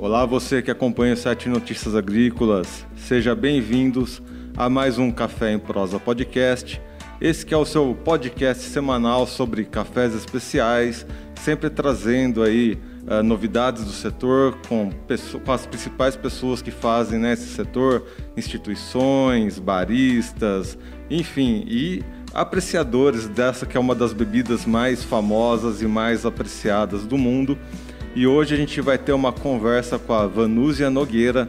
Olá, 0.00 0.24
você 0.24 0.62
que 0.62 0.70
acompanha 0.70 1.16
o 1.16 1.48
Notícias 1.48 1.96
Agrícolas. 1.96 2.86
Seja 2.94 3.34
bem-vindos 3.34 4.22
a 4.56 4.70
mais 4.70 4.96
um 4.96 5.10
Café 5.10 5.52
em 5.52 5.58
Prosa 5.58 5.98
Podcast. 5.98 6.80
Esse 7.20 7.44
que 7.44 7.52
é 7.52 7.56
o 7.56 7.64
seu 7.64 7.96
podcast 8.04 8.62
semanal 8.62 9.26
sobre 9.26 9.64
cafés 9.64 10.14
especiais, 10.14 11.04
sempre 11.42 11.68
trazendo 11.68 12.44
aí 12.44 12.78
uh, 13.08 13.24
novidades 13.24 13.84
do 13.84 13.90
setor 13.90 14.56
com, 14.68 14.88
com, 15.44 15.52
as 15.52 15.66
principais 15.66 16.14
pessoas 16.14 16.62
que 16.62 16.70
fazem 16.70 17.18
né, 17.18 17.32
esse 17.32 17.48
setor, 17.48 18.06
instituições, 18.36 19.58
baristas, 19.58 20.78
enfim, 21.10 21.64
e 21.66 22.04
apreciadores 22.32 23.26
dessa 23.26 23.66
que 23.66 23.76
é 23.76 23.80
uma 23.80 23.96
das 23.96 24.12
bebidas 24.12 24.64
mais 24.64 25.02
famosas 25.02 25.82
e 25.82 25.88
mais 25.88 26.24
apreciadas 26.24 27.04
do 27.04 27.18
mundo. 27.18 27.58
E 28.14 28.26
hoje 28.26 28.54
a 28.54 28.56
gente 28.56 28.80
vai 28.80 28.98
ter 28.98 29.12
uma 29.12 29.32
conversa 29.32 29.98
com 29.98 30.12
a 30.12 30.26
Vanúzia 30.26 30.90
Nogueira, 30.90 31.48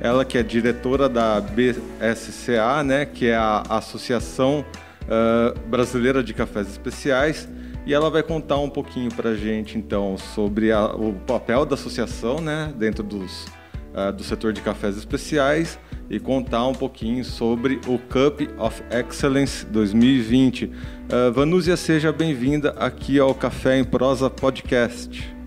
ela 0.00 0.24
que 0.24 0.36
é 0.36 0.42
diretora 0.42 1.08
da 1.08 1.40
BSCA, 1.40 2.82
né, 2.84 3.06
que 3.06 3.26
é 3.26 3.36
a 3.36 3.62
Associação 3.68 4.64
uh, 5.04 5.58
Brasileira 5.68 6.22
de 6.22 6.34
Cafés 6.34 6.68
Especiais, 6.68 7.48
e 7.86 7.94
ela 7.94 8.10
vai 8.10 8.22
contar 8.22 8.58
um 8.58 8.68
pouquinho 8.68 9.10
para 9.10 9.30
a 9.30 9.34
gente 9.34 9.78
então 9.78 10.16
sobre 10.16 10.72
a, 10.72 10.86
o 10.86 11.14
papel 11.26 11.64
da 11.64 11.74
associação, 11.74 12.40
né, 12.40 12.72
dentro 12.76 13.02
dos, 13.02 13.46
uh, 13.94 14.12
do 14.12 14.22
setor 14.22 14.52
de 14.52 14.60
cafés 14.60 14.96
especiais 14.96 15.78
e 16.10 16.18
contar 16.18 16.66
um 16.66 16.74
pouquinho 16.74 17.24
sobre 17.24 17.80
o 17.86 17.96
Cup 17.96 18.40
of 18.58 18.82
Excellence 18.90 19.64
2020. 19.64 20.64
Uh, 20.64 21.32
Vanúzia, 21.32 21.76
seja 21.76 22.12
bem-vinda 22.12 22.70
aqui 22.78 23.18
ao 23.18 23.32
Café 23.32 23.78
em 23.78 23.84
Prosa 23.84 24.28
Podcast. 24.28 25.39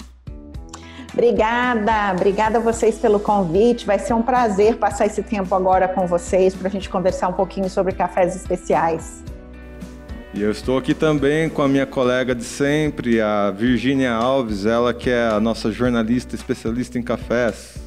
Obrigada, 1.13 2.12
obrigada 2.12 2.58
a 2.58 2.62
vocês 2.62 2.98
pelo 2.98 3.20
convite. 3.20 3.85
Vai 3.85 3.99
ser 3.99 4.16
um 4.16 4.23
prazer 4.23 4.77
passar 4.77 5.05
esse 5.05 5.22
tempo 5.22 5.53
agora 5.53 5.88
com 5.88 6.08
vocês 6.08 6.55
para 6.55 6.67
a 6.67 6.72
gente 6.72 6.89
conversar 6.89 7.28
um 7.28 7.33
pouquinho 7.33 7.70
sobre 7.70 7.94
cafés 7.94 8.36
especiais. 8.36 9.23
E 10.33 10.42
eu 10.42 10.50
estou 10.50 10.80
aqui 10.80 10.95
também 10.95 11.47
com 11.47 11.61
a 11.61 11.67
minha 11.67 11.86
colega 11.86 12.33
de 12.33 12.44
sempre, 12.44 13.22
a 13.22 13.52
Virgínia 13.52 14.11
Alves, 14.11 14.66
ela 14.66 14.92
que 14.92 15.08
é 15.08 15.28
a 15.28 15.39
nossa 15.39 15.72
jornalista 15.72 16.33
especialista 16.33 16.97
em 16.97 17.03
cafés. 17.03 17.77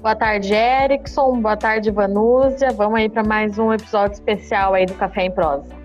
Boa 0.00 0.14
tarde, 0.14 0.54
Erickson. 0.54 1.40
Boa 1.40 1.56
tarde, 1.56 1.90
Vanúzia. 1.90 2.70
Vamos 2.70 3.00
aí 3.00 3.08
para 3.08 3.24
mais 3.24 3.58
um 3.58 3.72
episódio 3.72 4.14
especial 4.14 4.74
aí 4.74 4.86
do 4.86 4.94
Café 4.94 5.24
em 5.24 5.30
Prosa. 5.32 5.77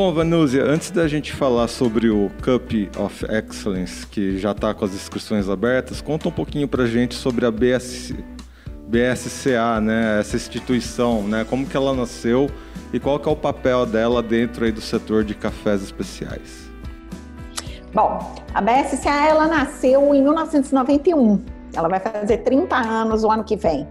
Bom, 0.00 0.12
Vanúzia, 0.12 0.62
antes 0.62 0.92
da 0.92 1.08
gente 1.08 1.32
falar 1.32 1.66
sobre 1.66 2.08
o 2.08 2.30
Cup 2.40 2.70
of 3.00 3.26
Excellence, 3.28 4.06
que 4.06 4.38
já 4.38 4.52
está 4.52 4.72
com 4.72 4.84
as 4.84 4.94
inscrições 4.94 5.48
abertas, 5.48 6.00
conta 6.00 6.28
um 6.28 6.30
pouquinho 6.30 6.68
para 6.68 6.86
gente 6.86 7.16
sobre 7.16 7.44
a 7.44 7.50
BS, 7.50 8.14
BSCA, 8.86 9.80
né? 9.80 10.20
Essa 10.20 10.36
instituição, 10.36 11.24
né? 11.24 11.44
Como 11.50 11.66
que 11.66 11.76
ela 11.76 11.92
nasceu 11.92 12.48
e 12.92 13.00
qual 13.00 13.18
que 13.18 13.28
é 13.28 13.32
o 13.32 13.34
papel 13.34 13.84
dela 13.86 14.22
dentro 14.22 14.64
aí 14.64 14.70
do 14.70 14.80
setor 14.80 15.24
de 15.24 15.34
cafés 15.34 15.82
especiais? 15.82 16.70
Bom, 17.92 18.36
a 18.54 18.60
BSCA 18.60 19.26
ela 19.28 19.48
nasceu 19.48 20.14
em 20.14 20.22
1991. 20.22 21.44
Ela 21.74 21.88
vai 21.88 21.98
fazer 21.98 22.38
30 22.44 22.76
anos 22.76 23.24
o 23.24 23.30
ano 23.32 23.42
que 23.42 23.56
vem 23.56 23.84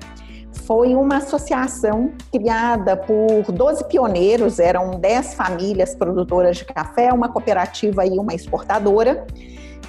foi 0.67 0.93
uma 0.93 1.17
associação 1.17 2.11
criada 2.29 2.97
por 2.97 3.49
12 3.49 3.85
pioneiros, 3.85 4.59
eram 4.59 4.99
10 4.99 5.33
famílias 5.33 5.95
produtoras 5.95 6.57
de 6.57 6.65
café, 6.65 7.13
uma 7.13 7.29
cooperativa 7.29 8.05
e 8.05 8.19
uma 8.19 8.33
exportadora, 8.33 9.25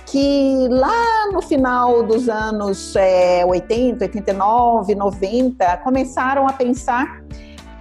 que 0.07 0.69
lá 0.71 1.33
no 1.33 1.43
final 1.43 2.05
dos 2.05 2.29
anos 2.29 2.95
é, 2.95 3.45
80, 3.45 4.05
89, 4.05 4.95
90, 4.95 5.77
começaram 5.79 6.47
a 6.47 6.53
pensar 6.53 7.23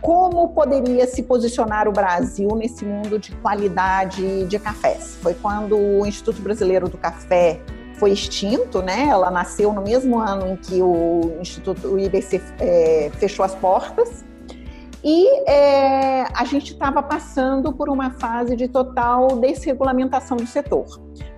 como 0.01 0.49
poderia 0.49 1.05
se 1.05 1.21
posicionar 1.21 1.87
o 1.87 1.91
Brasil 1.91 2.49
nesse 2.55 2.83
mundo 2.83 3.19
de 3.19 3.31
qualidade 3.35 4.45
de 4.45 4.57
cafés. 4.57 5.17
Foi 5.21 5.35
quando 5.35 5.77
o 5.77 6.05
Instituto 6.05 6.41
Brasileiro 6.41 6.89
do 6.89 6.97
Café 6.97 7.59
foi 7.97 8.11
extinto, 8.11 8.81
né? 8.81 9.07
Ela 9.09 9.29
nasceu 9.29 9.73
no 9.73 9.81
mesmo 9.81 10.19
ano 10.19 10.47
em 10.47 10.55
que 10.55 10.81
o 10.81 11.37
Instituto 11.41 11.87
o 11.87 11.99
IBC 11.99 12.41
é, 12.59 13.11
fechou 13.17 13.43
as 13.43 13.55
portas. 13.55 14.25
E 15.03 15.49
é, 15.49 16.25
a 16.33 16.43
gente 16.43 16.73
estava 16.73 17.01
passando 17.03 17.71
por 17.71 17.87
uma 17.87 18.11
fase 18.11 18.55
de 18.55 18.67
total 18.67 19.37
desregulamentação 19.37 20.35
do 20.35 20.47
setor. 20.47 20.85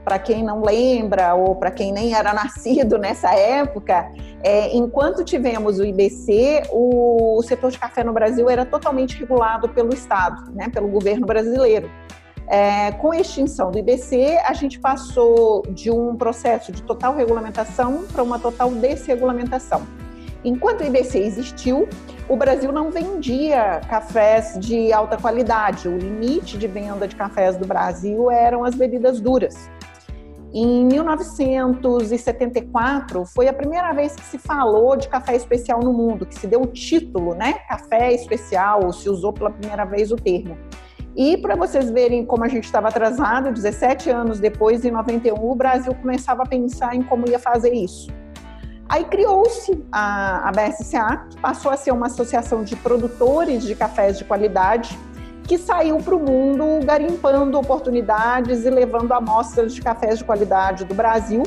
Para 0.03 0.17
quem 0.17 0.43
não 0.43 0.63
lembra, 0.63 1.35
ou 1.35 1.55
para 1.55 1.69
quem 1.69 1.91
nem 1.91 2.15
era 2.15 2.33
nascido 2.33 2.97
nessa 2.97 3.33
época, 3.33 4.11
é, 4.41 4.75
enquanto 4.75 5.23
tivemos 5.23 5.77
o 5.77 5.85
IBC, 5.85 6.63
o, 6.71 7.37
o 7.37 7.43
setor 7.43 7.69
de 7.69 7.77
café 7.77 8.03
no 8.03 8.13
Brasil 8.13 8.49
era 8.49 8.65
totalmente 8.65 9.19
regulado 9.19 9.69
pelo 9.69 9.93
Estado, 9.93 10.51
né, 10.53 10.69
pelo 10.69 10.87
governo 10.87 11.27
brasileiro. 11.27 11.91
É, 12.49 12.91
com 12.93 13.11
a 13.11 13.19
extinção 13.19 13.69
do 13.69 13.77
IBC, 13.77 14.39
a 14.43 14.53
gente 14.53 14.79
passou 14.79 15.61
de 15.69 15.91
um 15.91 16.15
processo 16.15 16.71
de 16.71 16.81
total 16.81 17.15
regulamentação 17.15 18.05
para 18.11 18.23
uma 18.23 18.39
total 18.39 18.71
desregulamentação. 18.71 19.83
Enquanto 20.43 20.81
o 20.81 20.83
IBC 20.83 21.19
existiu, 21.19 21.87
o 22.27 22.35
Brasil 22.35 22.71
não 22.71 22.89
vendia 22.89 23.81
cafés 23.87 24.57
de 24.57 24.91
alta 24.91 25.15
qualidade. 25.15 25.87
O 25.87 25.95
limite 25.95 26.57
de 26.57 26.67
venda 26.67 27.07
de 27.07 27.15
cafés 27.15 27.55
do 27.55 27.67
Brasil 27.67 28.31
eram 28.31 28.63
as 28.63 28.73
bebidas 28.73 29.21
duras. 29.21 29.69
Em 30.51 30.83
1974 30.85 33.25
foi 33.25 33.47
a 33.47 33.53
primeira 33.53 33.93
vez 33.93 34.15
que 34.15 34.23
se 34.23 34.39
falou 34.39 34.95
de 34.95 35.07
café 35.07 35.35
especial 35.35 35.81
no 35.81 35.93
mundo, 35.93 36.25
que 36.25 36.33
se 36.33 36.47
deu 36.47 36.63
o 36.63 36.67
título, 36.67 37.35
né? 37.35 37.59
Café 37.67 38.11
especial, 38.11 38.91
se 38.91 39.07
usou 39.07 39.31
pela 39.31 39.51
primeira 39.51 39.85
vez 39.85 40.11
o 40.11 40.15
termo. 40.15 40.57
E 41.15 41.37
para 41.37 41.55
vocês 41.55 41.89
verem 41.89 42.25
como 42.25 42.43
a 42.43 42.47
gente 42.47 42.65
estava 42.65 42.87
atrasado, 42.87 43.51
17 43.51 44.09
anos 44.09 44.39
depois, 44.39 44.85
em 44.85 44.91
91, 44.91 45.35
o 45.35 45.55
Brasil 45.55 45.93
começava 45.95 46.43
a 46.43 46.45
pensar 46.45 46.95
em 46.95 47.01
como 47.01 47.27
ia 47.27 47.39
fazer 47.39 47.73
isso. 47.73 48.11
Aí 48.87 49.03
criou-se 49.05 49.83
a, 49.91 50.49
a 50.49 50.51
BSCA, 50.51 51.27
que 51.29 51.39
passou 51.39 51.71
a 51.71 51.77
ser 51.77 51.91
uma 51.91 52.07
associação 52.07 52.63
de 52.63 52.75
produtores 52.75 53.63
de 53.63 53.75
cafés 53.75 54.17
de 54.17 54.23
qualidade, 54.23 54.97
que 55.43 55.57
saiu 55.57 55.97
para 55.97 56.15
o 56.15 56.19
mundo 56.19 56.85
garimpando 56.85 57.57
oportunidades 57.57 58.65
e 58.65 58.69
levando 58.69 59.11
amostras 59.11 59.73
de 59.73 59.81
cafés 59.81 60.19
de 60.19 60.23
qualidade 60.23 60.85
do 60.85 60.93
Brasil 60.93 61.43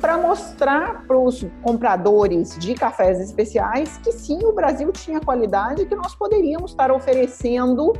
para 0.00 0.16
mostrar 0.16 1.04
para 1.06 1.18
os 1.18 1.44
compradores 1.62 2.58
de 2.58 2.74
cafés 2.74 3.20
especiais 3.20 3.98
que 3.98 4.12
sim, 4.12 4.38
o 4.44 4.52
Brasil 4.52 4.90
tinha 4.92 5.20
qualidade 5.20 5.82
e 5.82 5.86
que 5.86 5.94
nós 5.94 6.14
poderíamos 6.14 6.70
estar 6.70 6.90
oferecendo 6.90 7.92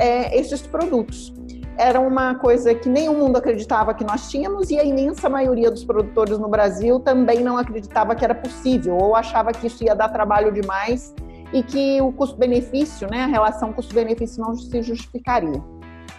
é, 0.00 0.36
esses 0.36 0.62
produtos. 0.62 1.32
Era 1.76 2.00
uma 2.00 2.34
coisa 2.34 2.74
que 2.74 2.88
nenhum 2.88 3.18
mundo 3.18 3.36
acreditava 3.36 3.94
que 3.94 4.02
nós 4.02 4.30
tínhamos 4.30 4.70
e 4.70 4.78
a 4.78 4.84
imensa 4.84 5.28
maioria 5.28 5.70
dos 5.70 5.84
produtores 5.84 6.38
no 6.38 6.48
Brasil 6.48 6.98
também 7.00 7.40
não 7.40 7.56
acreditava 7.56 8.14
que 8.14 8.24
era 8.24 8.34
possível 8.34 8.96
ou 8.96 9.14
achava 9.14 9.52
que 9.52 9.66
isso 9.66 9.84
ia 9.84 9.94
dar 9.94 10.08
trabalho 10.08 10.52
demais 10.52 11.14
e 11.52 11.62
que 11.62 12.00
o 12.00 12.12
custo-benefício, 12.12 13.08
né, 13.10 13.24
a 13.24 13.26
relação 13.26 13.72
custo-benefício 13.72 14.42
não 14.42 14.54
se 14.54 14.82
justificaria. 14.82 15.62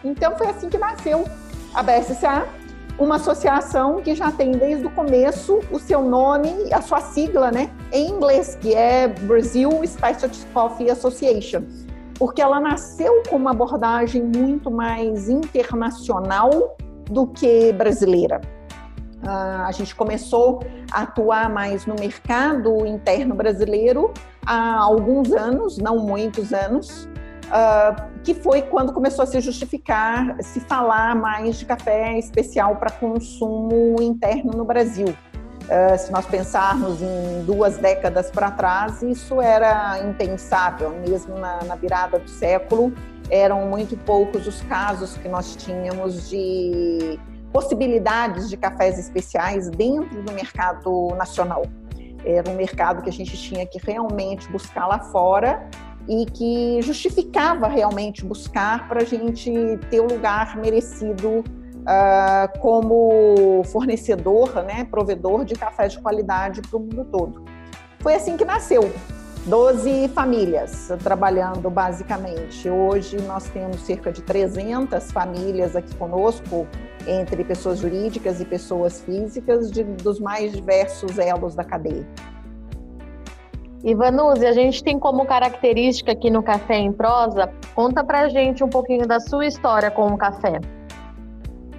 Então 0.04 0.36
foi 0.38 0.48
assim 0.48 0.70
que 0.70 0.78
nasceu 0.78 1.26
a 1.74 1.84
BSCA, 1.84 2.48
uma 3.00 3.16
associação 3.16 4.02
que 4.02 4.14
já 4.14 4.32
tem 4.32 4.52
desde 4.52 4.86
o 4.86 4.92
começo 4.92 5.60
o 5.72 5.80
seu 5.80 6.02
nome, 6.04 6.72
a 6.74 6.82
sua 6.82 7.02
sigla, 7.02 7.52
né, 7.52 7.70
em 7.92 8.10
inglês, 8.10 8.58
que 8.60 8.74
é 8.74 9.08
Brazil 9.08 9.70
Specialty 9.86 10.46
Coffee 10.54 10.90
Association 10.90 11.64
porque 12.22 12.40
ela 12.40 12.60
nasceu 12.60 13.24
com 13.28 13.36
uma 13.36 13.50
abordagem 13.50 14.22
muito 14.22 14.70
mais 14.70 15.28
internacional 15.28 16.78
do 17.10 17.26
que 17.26 17.74
brasileira. 17.74 18.40
Uh, 19.24 19.66
a 19.66 19.72
gente 19.72 19.96
começou 19.96 20.60
a 20.92 21.02
atuar 21.02 21.50
mais 21.50 21.88
no 21.88 21.96
mercado 22.00 22.86
interno 22.86 23.34
brasileiro 23.34 24.14
há 24.46 24.78
alguns 24.78 25.32
anos, 25.32 25.80
não 25.80 25.98
muitos 25.98 26.54
anos, 26.54 27.10
uh, 27.48 28.22
que 28.24 28.36
foi 28.36 28.62
quando 28.62 28.94
começou 28.94 29.24
a 29.24 29.26
se 29.26 29.42
justificar, 29.42 30.38
se 30.44 30.60
falar 30.60 31.16
mais 31.16 31.56
de 31.56 31.66
café 31.66 32.20
especial 32.20 32.76
para 32.76 32.92
consumo 32.92 33.96
interno 34.00 34.52
no 34.52 34.64
Brasil. 34.64 35.08
Uh, 35.72 35.98
se 35.98 36.12
nós 36.12 36.26
pensarmos 36.26 37.02
em 37.02 37.46
duas 37.46 37.78
décadas 37.78 38.30
para 38.30 38.52
trás, 38.52 39.02
isso 39.02 39.40
era 39.40 40.00
impensável, 40.00 40.90
mesmo 40.90 41.38
na, 41.38 41.64
na, 41.64 41.76
virada 41.76 42.20
do 42.20 42.30
século, 42.30 42.94
eram 43.30 43.68
muito 43.68 43.96
poucos 43.96 44.46
os 44.48 44.62
casos 44.64 45.16
que 45.16 45.30
nós 45.30 45.56
tínhamos 45.56 46.30
de 46.30 47.18
possibilidades 47.54 48.50
de 48.50 48.58
cafés 48.58 49.00
especiais 49.00 49.70
dentro 49.70 50.22
do 50.22 50.34
mercado 50.34 51.16
nacional. 51.16 51.64
Era 52.26 52.50
um 52.50 52.56
mercado 52.56 53.02
que 53.02 53.10
a 53.10 53.14
gente 53.14 53.38
tinha 53.38 53.66
que 53.66 53.80
realmente 53.82 54.52
buscar 54.52 54.88
lá 54.88 55.00
fora 55.00 55.70
e 56.06 56.26
que 56.26 56.82
justificava 56.82 57.70
realmente 57.70 58.26
buscar 58.26 58.90
para 58.90 59.04
a 59.04 59.06
gente 59.06 59.80
ter 59.90 60.02
o 60.02 60.08
lugar 60.08 60.58
merecido 60.58 61.46
uh, 61.82 62.60
como 62.60 63.64
fornecedor, 63.66 64.64
né, 64.64 64.86
provedor 64.90 65.46
de 65.46 65.56
café 65.56 65.88
de 65.88 66.00
qualidade 66.00 66.62
para 66.62 66.78
o 66.78 66.80
mundo 66.80 67.06
todo. 67.06 67.44
Foi 68.00 68.16
assim 68.16 68.38
que 68.38 68.46
nasceu. 68.46 68.92
12 69.46 70.10
famílias 70.10 70.90
trabalhando 71.04 71.68
basicamente. 71.70 72.70
Hoje 72.70 73.18
nós 73.22 73.50
temos 73.50 73.82
cerca 73.82 74.12
de 74.12 74.22
300 74.22 75.12
famílias 75.12 75.76
aqui 75.76 75.96
conosco, 75.96 76.68
entre 77.08 77.44
pessoas 77.44 77.80
jurídicas 77.80 78.40
e 78.40 78.46
pessoas 78.46 79.02
físicas, 79.02 79.72
de, 79.72 79.84
dos 79.84 80.20
mais 80.20 80.52
diversos 80.52 81.18
elos 81.18 81.56
da 81.56 81.64
cadeia. 81.64 82.08
Ivanuse, 83.84 84.46
a 84.46 84.52
gente 84.52 84.84
tem 84.84 85.00
como 85.00 85.26
característica 85.26 86.12
aqui 86.12 86.30
no 86.30 86.44
Café 86.44 86.76
em 86.76 86.92
Prosa, 86.92 87.52
conta 87.74 88.04
pra 88.04 88.30
gente 88.30 88.64
um 88.64 88.70
pouquinho 88.70 89.08
da 89.08 89.20
sua 89.20 89.48
história 89.48 89.90
com 89.90 90.06
o 90.06 90.18
café. 90.18 90.60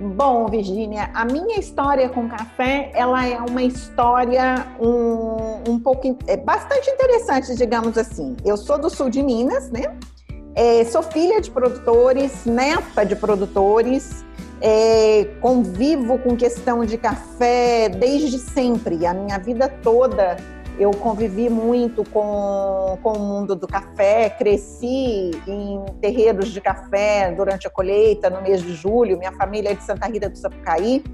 Bom, 0.03 0.47
Virgínia, 0.49 1.11
a 1.15 1.25
minha 1.25 1.61
história 1.61 2.09
com 2.09 2.29
café, 2.29 2.91
ela 2.93 3.25
é 3.25 3.39
uma 3.39 3.63
história 3.63 4.67
um, 4.81 5.71
um 5.71 5.79
pouco, 5.79 6.19
é 6.27 6.37
bastante 6.37 6.91
interessante, 6.91 7.55
digamos 7.55 7.97
assim. 7.97 8.37
Eu 8.45 8.57
sou 8.57 8.79
do 8.79 8.91
sul 8.91 9.09
de 9.09 9.23
Minas, 9.23 9.71
né? 9.71 9.97
É, 10.57 10.85
sou 10.85 11.05
filha 11.05 11.41
de 11.41 11.51
produtores, 11.51 12.45
neta 12.45 13.05
de 13.05 13.15
produtores, 13.15 14.25
é, 14.61 15.25
convivo 15.41 16.19
com 16.19 16.37
questão 16.37 16.85
de 16.85 16.99
café 16.99 17.89
desde 17.89 18.39
sempre, 18.39 19.07
a 19.07 19.15
minha 19.15 19.39
vida 19.39 19.69
toda 19.69 20.37
eu 20.79 20.91
convivi 20.91 21.51
muito 21.51 22.03
com, 22.11 22.99
com 23.03 23.13
o 23.13 23.19
mundo 23.19 23.55
do 23.55 23.67
café, 23.67 24.31
cresci 24.31 25.31
em 25.47 25.85
terreiros 26.01 26.49
de 26.49 26.61
café 26.61 27.31
durante 27.33 27.67
a 27.67 27.71
colheita, 27.71 28.31
no 28.31 28.41
mês 28.41 28.63
de 28.63 28.75
julho. 28.75 29.19
Minha 29.19 29.33
família 29.33 29.71
é 29.71 29.75
de 29.75 29.85
Santa 29.85 30.07
Rita 30.07 30.29
do 30.29 30.37
Sapucaí. 30.37 31.05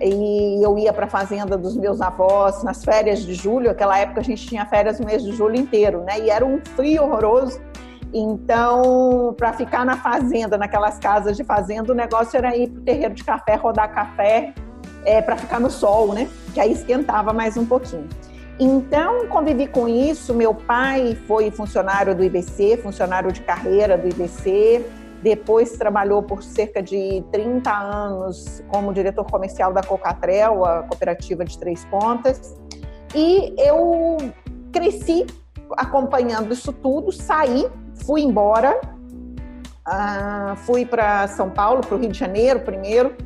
E 0.00 0.62
eu 0.62 0.78
ia 0.78 0.92
para 0.92 1.06
a 1.06 1.08
fazenda 1.08 1.56
dos 1.56 1.76
meus 1.76 2.00
avós 2.00 2.62
nas 2.62 2.84
férias 2.84 3.20
de 3.20 3.34
julho. 3.34 3.70
Aquela 3.70 3.98
época 3.98 4.20
a 4.20 4.24
gente 4.24 4.46
tinha 4.46 4.64
férias 4.66 4.98
no 5.00 5.06
mês 5.06 5.22
de 5.22 5.32
julho 5.32 5.56
inteiro, 5.56 6.02
né? 6.02 6.20
E 6.20 6.30
era 6.30 6.44
um 6.44 6.60
frio 6.74 7.02
horroroso. 7.02 7.60
Então, 8.12 9.34
para 9.36 9.52
ficar 9.52 9.84
na 9.84 9.96
fazenda, 9.96 10.56
naquelas 10.56 10.98
casas 10.98 11.36
de 11.36 11.44
fazenda, 11.44 11.92
o 11.92 11.94
negócio 11.94 12.36
era 12.36 12.56
ir 12.56 12.68
para 12.68 12.80
o 12.80 12.84
terreiro 12.84 13.14
de 13.14 13.24
café, 13.24 13.54
rodar 13.56 13.92
café, 13.92 14.54
é, 15.04 15.20
para 15.20 15.36
ficar 15.36 15.60
no 15.60 15.70
sol, 15.70 16.14
né? 16.14 16.28
Que 16.52 16.60
aí 16.60 16.72
esquentava 16.72 17.32
mais 17.32 17.56
um 17.56 17.66
pouquinho. 17.66 18.08
Então, 18.58 19.26
convivi 19.28 19.66
com 19.66 19.86
isso. 19.86 20.34
Meu 20.34 20.54
pai 20.54 21.14
foi 21.26 21.50
funcionário 21.50 22.14
do 22.14 22.24
IBC, 22.24 22.78
funcionário 22.78 23.30
de 23.30 23.42
carreira 23.42 23.98
do 23.98 24.08
IBC. 24.08 24.84
Depois 25.22 25.72
trabalhou 25.72 26.22
por 26.22 26.42
cerca 26.42 26.82
de 26.82 27.22
30 27.32 27.70
anos 27.70 28.62
como 28.68 28.92
diretor 28.92 29.26
comercial 29.30 29.72
da 29.72 29.82
Cocatrel, 29.82 30.64
a 30.64 30.82
cooperativa 30.84 31.44
de 31.44 31.58
Três 31.58 31.84
Pontas. 31.86 32.56
E 33.14 33.54
eu 33.58 34.16
cresci 34.72 35.26
acompanhando 35.76 36.52
isso 36.52 36.72
tudo, 36.72 37.10
saí, 37.10 37.66
fui 38.06 38.22
embora, 38.22 38.78
uh, 39.88 40.56
fui 40.56 40.84
para 40.86 41.26
São 41.28 41.50
Paulo, 41.50 41.80
para 41.80 41.96
o 41.96 41.98
Rio 41.98 42.10
de 42.10 42.18
Janeiro 42.18 42.60
primeiro, 42.60 43.16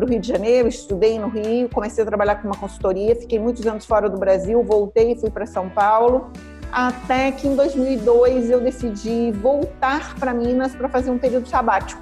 para 0.00 0.06
o 0.06 0.08
Rio 0.08 0.20
de 0.20 0.28
Janeiro, 0.28 0.66
estudei 0.66 1.18
no 1.18 1.28
Rio, 1.28 1.68
comecei 1.68 2.02
a 2.02 2.06
trabalhar 2.06 2.36
com 2.36 2.48
uma 2.48 2.56
consultoria, 2.56 3.14
fiquei 3.14 3.38
muitos 3.38 3.66
anos 3.66 3.84
fora 3.84 4.08
do 4.08 4.18
Brasil, 4.18 4.62
voltei, 4.62 5.14
fui 5.14 5.28
para 5.28 5.44
São 5.44 5.68
Paulo, 5.68 6.30
até 6.72 7.30
que 7.32 7.46
em 7.46 7.54
2002 7.54 8.48
eu 8.48 8.60
decidi 8.62 9.30
voltar 9.32 10.14
para 10.18 10.32
Minas 10.32 10.74
para 10.74 10.88
fazer 10.88 11.10
um 11.10 11.18
período 11.18 11.46
sabático. 11.46 12.00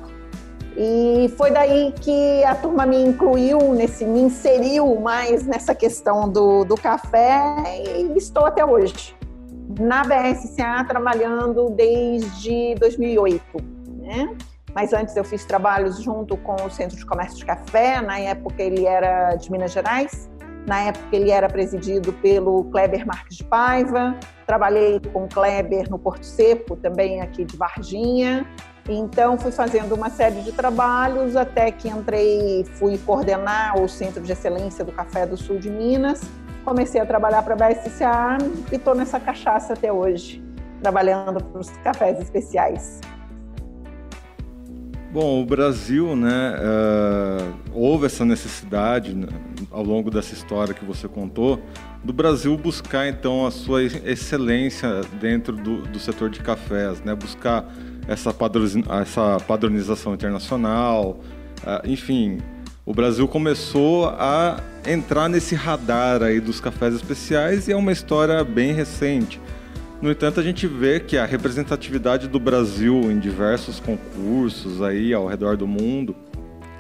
E 0.77 1.29
foi 1.37 1.51
daí 1.51 1.93
que 2.01 2.45
a 2.45 2.55
turma 2.55 2.87
me 2.87 3.03
incluiu, 3.03 3.75
nesse, 3.75 4.05
me 4.05 4.21
inseriu 4.21 5.01
mais 5.01 5.45
nessa 5.45 5.75
questão 5.75 6.29
do, 6.29 6.63
do 6.65 6.77
café 6.77 7.65
e 7.97 8.17
estou 8.17 8.47
até 8.47 8.65
hoje. 8.65 9.17
Na 9.81 10.05
BSCA 10.05 10.85
trabalhando 10.87 11.71
desde 11.71 12.77
2008, 12.77 13.43
né? 14.03 14.37
Mas 14.79 14.93
antes 14.93 15.17
eu 15.17 15.25
fiz 15.25 15.45
trabalhos 15.45 16.01
junto 16.01 16.37
com 16.37 16.55
o 16.55 16.71
Centro 16.71 16.97
de 16.97 17.05
Comércio 17.05 17.39
de 17.39 17.45
Café, 17.45 18.01
na 18.01 18.17
época 18.21 18.63
ele 18.63 18.87
era 18.87 19.35
de 19.35 19.51
Minas 19.51 19.73
Gerais, 19.73 20.31
na 20.69 20.83
época 20.83 21.17
ele 21.17 21.33
era 21.33 21.49
presidido 21.49 22.13
pelo 22.13 22.63
Kleber 22.67 23.05
Marques 23.05 23.39
de 23.39 23.43
Paiva, 23.43 24.17
trabalhei 24.47 25.01
com 25.13 25.25
o 25.25 25.29
Kleber 25.29 25.91
no 25.91 25.99
Porto 25.99 26.23
Seco, 26.23 26.77
também 26.77 27.21
aqui 27.21 27.45
de 27.45 27.57
Varginha, 27.57 28.47
então 28.89 29.37
fui 29.37 29.51
fazendo 29.51 29.97
uma 29.97 30.11
série 30.11 30.43
de 30.43 30.53
trabalhos 30.53 31.35
até 31.35 31.73
que 31.73 31.89
entrei, 31.89 32.65
fui 32.75 32.99
coordenar 32.99 33.83
o 33.83 33.89
Centro 33.89 34.23
de 34.23 34.31
Excelência 34.31 34.85
do 34.85 34.93
Café 34.93 35.27
do 35.27 35.37
Sul 35.37 35.59
de 35.59 35.69
Minas, 35.69 36.21
comecei 36.65 37.01
a 37.01 37.05
trabalhar 37.05 37.43
para 37.43 37.55
a 37.55 37.69
BSCA 37.69 38.39
e 38.71 38.77
estou 38.77 38.95
nessa 38.95 39.19
cachaça 39.19 39.73
até 39.73 39.93
hoje, 39.93 40.41
trabalhando 40.81 41.43
para 41.43 41.61
os 41.61 41.69
cafés 41.79 42.21
especiais. 42.21 43.01
Bom, 45.11 45.41
o 45.41 45.47
Brasil, 45.47 46.15
né, 46.15 46.55
uh, 46.59 47.55
houve 47.73 48.05
essa 48.05 48.27
necessidade 48.27 49.15
né, 49.15 49.27
ao 49.71 49.83
longo 49.83 50.11
dessa 50.11 50.35
história 50.35 50.75
que 50.75 50.85
você 50.85 51.09
contou, 51.09 51.63
do 52.05 52.13
Brasil 52.13 52.55
buscar 52.59 53.09
então 53.09 53.47
a 53.47 53.51
sua 53.51 53.83
excelência 53.83 55.01
dentro 55.19 55.57
do, 55.57 55.81
do 55.83 55.99
setor 55.99 56.29
de 56.29 56.41
cafés, 56.41 57.01
né, 57.03 57.15
buscar 57.15 57.65
essa, 58.07 58.35
essa 59.01 59.39
padronização 59.47 60.13
internacional, 60.13 61.19
uh, 61.63 61.89
enfim, 61.89 62.39
o 62.85 62.93
Brasil 62.93 63.27
começou 63.27 64.11
a 64.11 64.61
entrar 64.87 65.27
nesse 65.27 65.55
radar 65.55 66.23
aí 66.23 66.39
dos 66.39 66.61
cafés 66.61 66.95
especiais 66.95 67.67
e 67.67 67.73
é 67.73 67.77
uma 67.77 67.93
história 67.93 68.45
bem 68.45 68.75
recente. 68.75 69.41
No 70.01 70.13
entanto, 70.13 70.39
a 70.39 70.43
gente 70.45 70.67
vê 70.67 71.01
que 71.01 71.17
a 71.17 71.25
representatividade 71.25 72.29
do 72.29 72.39
Brasil 72.39 73.11
em 73.11 73.19
diversos 73.19 73.81
concursos 73.81 74.81
aí 74.81 75.13
ao 75.13 75.27
redor 75.27 75.57
do 75.57 75.67
mundo, 75.67 76.15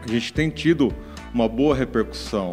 a 0.06 0.08
gente 0.08 0.32
tem 0.32 0.48
tido 0.48 0.94
uma 1.34 1.48
boa 1.48 1.74
repercussão. 1.74 2.52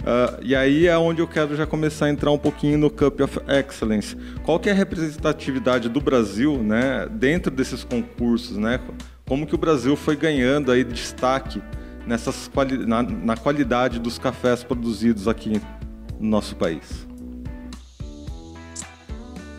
Uh, 0.00 0.40
e 0.42 0.56
aí 0.56 0.88
é 0.88 0.98
onde 0.98 1.20
eu 1.20 1.28
quero 1.28 1.54
já 1.54 1.64
começar 1.64 2.06
a 2.06 2.10
entrar 2.10 2.32
um 2.32 2.38
pouquinho 2.38 2.76
no 2.76 2.90
Cup 2.90 3.20
of 3.20 3.38
Excellence. 3.46 4.16
Qual 4.42 4.58
que 4.58 4.68
é 4.68 4.72
a 4.72 4.74
representatividade 4.74 5.88
do 5.88 6.00
Brasil, 6.00 6.60
né, 6.60 7.06
dentro 7.08 7.50
desses 7.50 7.84
concursos, 7.84 8.56
né? 8.56 8.80
Como 9.26 9.46
que 9.46 9.54
o 9.54 9.58
Brasil 9.58 9.94
foi 9.94 10.16
ganhando 10.16 10.72
aí 10.72 10.82
destaque 10.82 11.62
nessas 12.04 12.50
na, 12.84 13.02
na 13.02 13.36
qualidade 13.36 14.00
dos 14.00 14.18
cafés 14.18 14.64
produzidos 14.64 15.28
aqui 15.28 15.60
no 16.18 16.28
nosso 16.28 16.56
país? 16.56 17.09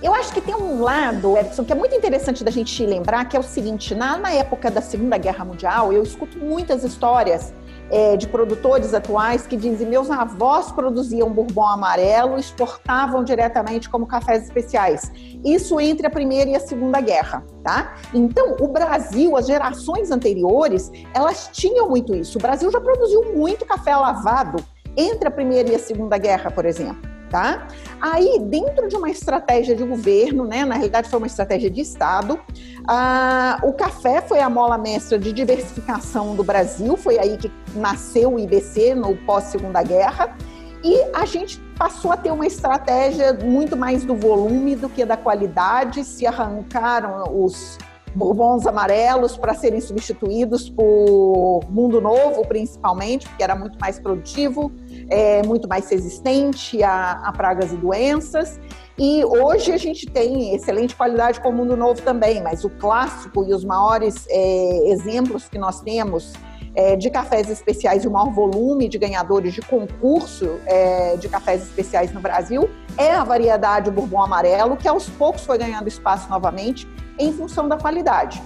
Eu 0.02 0.16
acho 0.16 0.34
que 0.34 0.42
tem 0.42 0.56
um 0.56 0.82
lado, 0.82 1.38
Edson, 1.38 1.64
que 1.64 1.72
é 1.72 1.76
muito 1.76 1.94
interessante 1.94 2.44
da 2.44 2.50
gente 2.50 2.84
lembrar, 2.84 3.26
que 3.26 3.38
é 3.38 3.40
o 3.40 3.44
seguinte: 3.44 3.94
na, 3.94 4.18
na 4.18 4.32
época 4.32 4.72
da 4.72 4.82
Segunda 4.82 5.16
Guerra 5.16 5.46
Mundial, 5.46 5.94
eu 5.94 6.02
escuto 6.02 6.40
muitas 6.40 6.84
histórias 6.84 7.54
é, 7.92 8.18
de 8.18 8.28
produtores 8.28 8.96
atuais 8.96 9.46
que 9.46 9.56
dizem: 9.56 9.88
meus 9.88 10.10
avós 10.10 10.72
produziam 10.72 11.30
bourbon 11.30 11.68
amarelo, 11.68 12.40
exportavam 12.40 13.24
diretamente 13.24 13.88
como 13.88 14.08
cafés 14.08 14.46
especiais. 14.46 15.12
Isso 15.46 15.80
entre 15.80 16.08
a 16.08 16.10
Primeira 16.10 16.50
e 16.50 16.56
a 16.56 16.60
Segunda 16.60 17.00
Guerra, 17.00 17.46
tá? 17.64 17.94
Então, 18.12 18.56
o 18.60 18.68
Brasil, 18.70 19.38
as 19.38 19.46
gerações 19.46 20.10
anteriores, 20.10 20.92
elas 21.14 21.52
tinham 21.54 21.88
muito 21.88 22.16
isso. 22.16 22.40
O 22.40 22.42
Brasil 22.42 22.72
já 22.72 22.82
produziu 22.82 23.36
muito 23.36 23.68
café 23.68 23.96
lavado 23.96 24.66
entre 24.98 25.28
a 25.28 25.32
Primeira 25.32 25.70
e 25.70 25.76
a 25.76 25.80
Segunda 25.80 26.18
Guerra, 26.18 26.50
por 26.50 26.66
exemplo 26.66 27.21
tá? 27.32 27.68
Aí, 28.00 28.40
dentro 28.42 28.90
de 28.90 28.96
uma 28.98 29.10
estratégia 29.10 29.74
de 29.74 29.84
governo, 29.84 30.46
né, 30.46 30.66
na 30.66 30.76
realidade 30.76 31.10
foi 31.10 31.18
uma 31.18 31.28
estratégia 31.28 31.70
de 31.70 31.82
Estado, 31.82 32.40
ah, 32.88 33.58
o 33.64 33.72
café 33.72 34.22
foi 34.22 34.40
a 34.40 34.50
mola 34.50 34.78
mestra 34.78 35.18
de 35.18 35.32
diversificação 35.32 36.36
do 36.36 36.44
Brasil, 36.44 36.98
foi 36.98 37.18
aí 37.18 37.38
que 37.38 37.50
nasceu 37.74 38.34
o 38.34 38.40
IBC 38.40 38.94
no 38.94 39.16
pós-segunda 39.16 39.82
guerra, 39.82 40.36
e 40.84 41.00
a 41.14 41.26
gente 41.26 41.60
passou 41.78 42.12
a 42.12 42.18
ter 42.18 42.32
uma 42.32 42.46
estratégia 42.46 43.34
muito 43.34 43.78
mais 43.78 44.04
do 44.04 44.16
volume 44.16 44.76
do 44.76 44.90
que 44.90 45.06
da 45.06 45.16
qualidade, 45.16 46.04
se 46.04 46.28
arrancaram 46.28 47.24
os 47.44 47.78
bourbons 48.14 48.68
amarelos 48.68 49.38
para 49.38 49.54
serem 49.54 49.80
substituídos 49.80 50.70
por 50.70 51.62
Mundo 51.70 52.02
Novo, 52.02 52.46
principalmente, 52.46 53.28
porque 53.28 53.44
era 53.44 53.56
muito 53.56 53.80
mais 53.80 54.00
produtivo, 54.00 54.72
é, 55.12 55.44
muito 55.44 55.68
mais 55.68 55.90
resistente 55.90 56.82
a, 56.82 57.22
a, 57.24 57.32
pragas 57.34 57.72
e 57.74 57.76
doenças. 57.76 58.60
E 58.98 59.24
hoje 59.26 59.72
a 59.72 59.78
gente 59.78 60.06
tem 60.06 60.56
excelente 60.56 60.96
qualidade 60.96 61.42
com 61.42 61.50
o 61.50 61.54
Mundo 61.54 61.76
Novo 61.76 62.02
também, 62.02 62.42
mas 62.42 62.64
o 62.64 62.70
clássico 62.70 63.44
e 63.44 63.54
os 63.54 63.66
maiores 63.66 64.26
é, 64.30 64.90
exemplos 64.90 65.50
que 65.50 65.58
nós 65.58 65.82
temos 65.82 66.34
é, 66.74 66.96
de 66.96 67.10
cafés 67.10 67.50
especiais 67.50 68.06
e 68.06 68.08
o 68.08 68.12
maior 68.12 68.32
volume 68.32 68.88
de 68.88 68.98
ganhadores 68.98 69.54
de 69.54 69.62
concurso 69.62 70.60
é, 70.66 71.18
de 71.18 71.28
cafés 71.28 71.62
especiais 71.64 72.14
no 72.14 72.22
Brasil 72.22 72.70
é 72.98 73.12
a 73.12 73.24
variedade 73.26 73.92
Bourbon 73.92 74.22
Amarelo, 74.22 74.78
que 74.78 74.88
aos 74.88 75.10
poucos 75.10 75.44
foi 75.44 75.58
ganhando 75.58 75.90
espaço 75.90 76.30
novamente 76.30 76.88
em 77.20 77.34
função 77.34 77.68
da 77.68 77.78
qualidade. 77.78 78.42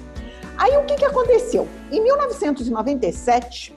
Aí 0.58 0.76
o 0.78 0.86
que, 0.86 0.96
que 0.96 1.06
aconteceu? 1.06 1.68
Em 1.92 2.02
1997, 2.02 3.76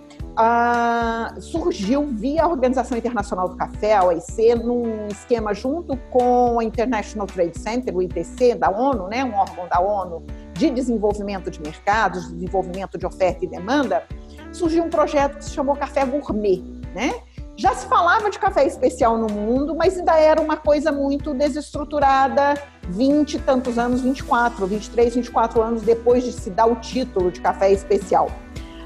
surgiu 1.40 2.06
via 2.06 2.44
a 2.44 2.48
Organização 2.48 2.96
Internacional 2.96 3.48
do 3.48 3.56
Café, 3.56 3.96
a 3.96 4.04
OIC, 4.04 4.54
num 4.54 5.08
esquema 5.08 5.52
junto 5.52 5.96
com 6.10 6.60
a 6.60 6.64
International 6.64 7.26
Trade 7.26 7.58
Center, 7.58 7.96
o 7.96 8.02
ITC, 8.02 8.54
da 8.54 8.70
ONU, 8.70 9.08
né, 9.08 9.24
um 9.24 9.34
órgão 9.34 9.66
da 9.68 9.80
ONU 9.80 10.24
de 10.52 10.70
desenvolvimento 10.70 11.50
de 11.50 11.60
mercados, 11.60 12.30
desenvolvimento 12.32 12.96
de 12.98 13.06
oferta 13.06 13.44
e 13.44 13.48
demanda, 13.48 14.04
surgiu 14.52 14.84
um 14.84 14.90
projeto 14.90 15.38
que 15.38 15.44
se 15.44 15.50
chamou 15.50 15.76
Café 15.76 16.04
Gourmet, 16.04 16.62
né? 16.94 17.12
Já 17.56 17.74
se 17.74 17.86
falava 17.86 18.30
de 18.30 18.38
café 18.38 18.64
especial 18.64 19.18
no 19.18 19.26
mundo, 19.26 19.74
mas 19.74 19.98
ainda 19.98 20.16
era 20.16 20.40
uma 20.40 20.56
coisa 20.56 20.92
muito 20.92 21.34
desestruturada, 21.34 22.54
20 22.88 23.34
e 23.34 23.38
tantos 23.40 23.76
anos, 23.76 24.00
24, 24.00 24.64
23, 24.64 25.16
24 25.16 25.60
anos 25.60 25.82
depois 25.82 26.22
de 26.22 26.30
se 26.30 26.50
dar 26.50 26.66
o 26.66 26.76
título 26.76 27.32
de 27.32 27.40
café 27.40 27.72
especial. 27.72 28.30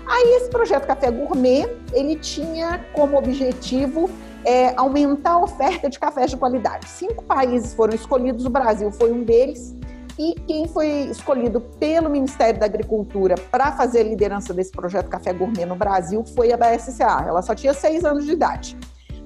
Aí 0.07 0.35
esse 0.37 0.51
projeto 0.51 0.87
Café 0.87 1.11
Gourmet, 1.11 1.69
ele 1.93 2.17
tinha 2.17 2.85
como 2.93 3.17
objetivo 3.17 4.11
é, 4.45 4.75
aumentar 4.77 5.33
a 5.33 5.39
oferta 5.43 5.89
de 5.89 5.99
cafés 5.99 6.31
de 6.31 6.37
qualidade. 6.37 6.89
Cinco 6.89 7.25
países 7.25 7.75
foram 7.75 7.95
escolhidos, 7.95 8.45
o 8.45 8.51
Brasil 8.51 8.91
foi 8.91 9.13
um 9.13 9.23
deles, 9.23 9.77
e 10.19 10.35
quem 10.47 10.69
foi 10.69 10.89
escolhido 11.11 11.61
pelo 11.61 12.11
Ministério 12.11 12.59
da 12.61 12.67
Agricultura 12.67 13.35
para 13.51 13.73
fazer 13.73 14.01
a 14.01 14.05
liderança 14.05 14.53
desse 14.53 14.71
projeto 14.71 15.09
Café 15.09 15.33
Gourmet 15.33 15.65
no 15.65 15.77
Brasil 15.77 16.25
foi 16.35 16.53
a 16.53 16.57
BSCA. 16.57 17.25
Ela 17.27 17.41
só 17.41 17.55
tinha 17.55 17.73
seis 17.73 18.05
anos 18.05 18.27
de 18.27 18.33
idade. 18.33 18.77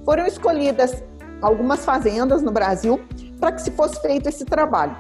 Foram 0.05 0.27
escolhidas 0.27 1.03
algumas 1.43 1.85
fazendas 1.85 2.43
no 2.43 2.53
Brasil 2.53 3.01
para 3.41 3.53
que 3.53 3.63
se 3.63 3.71
fosse 3.73 4.01
feito 4.01 4.29
esse 4.29 4.45
trabalho. 4.45 4.97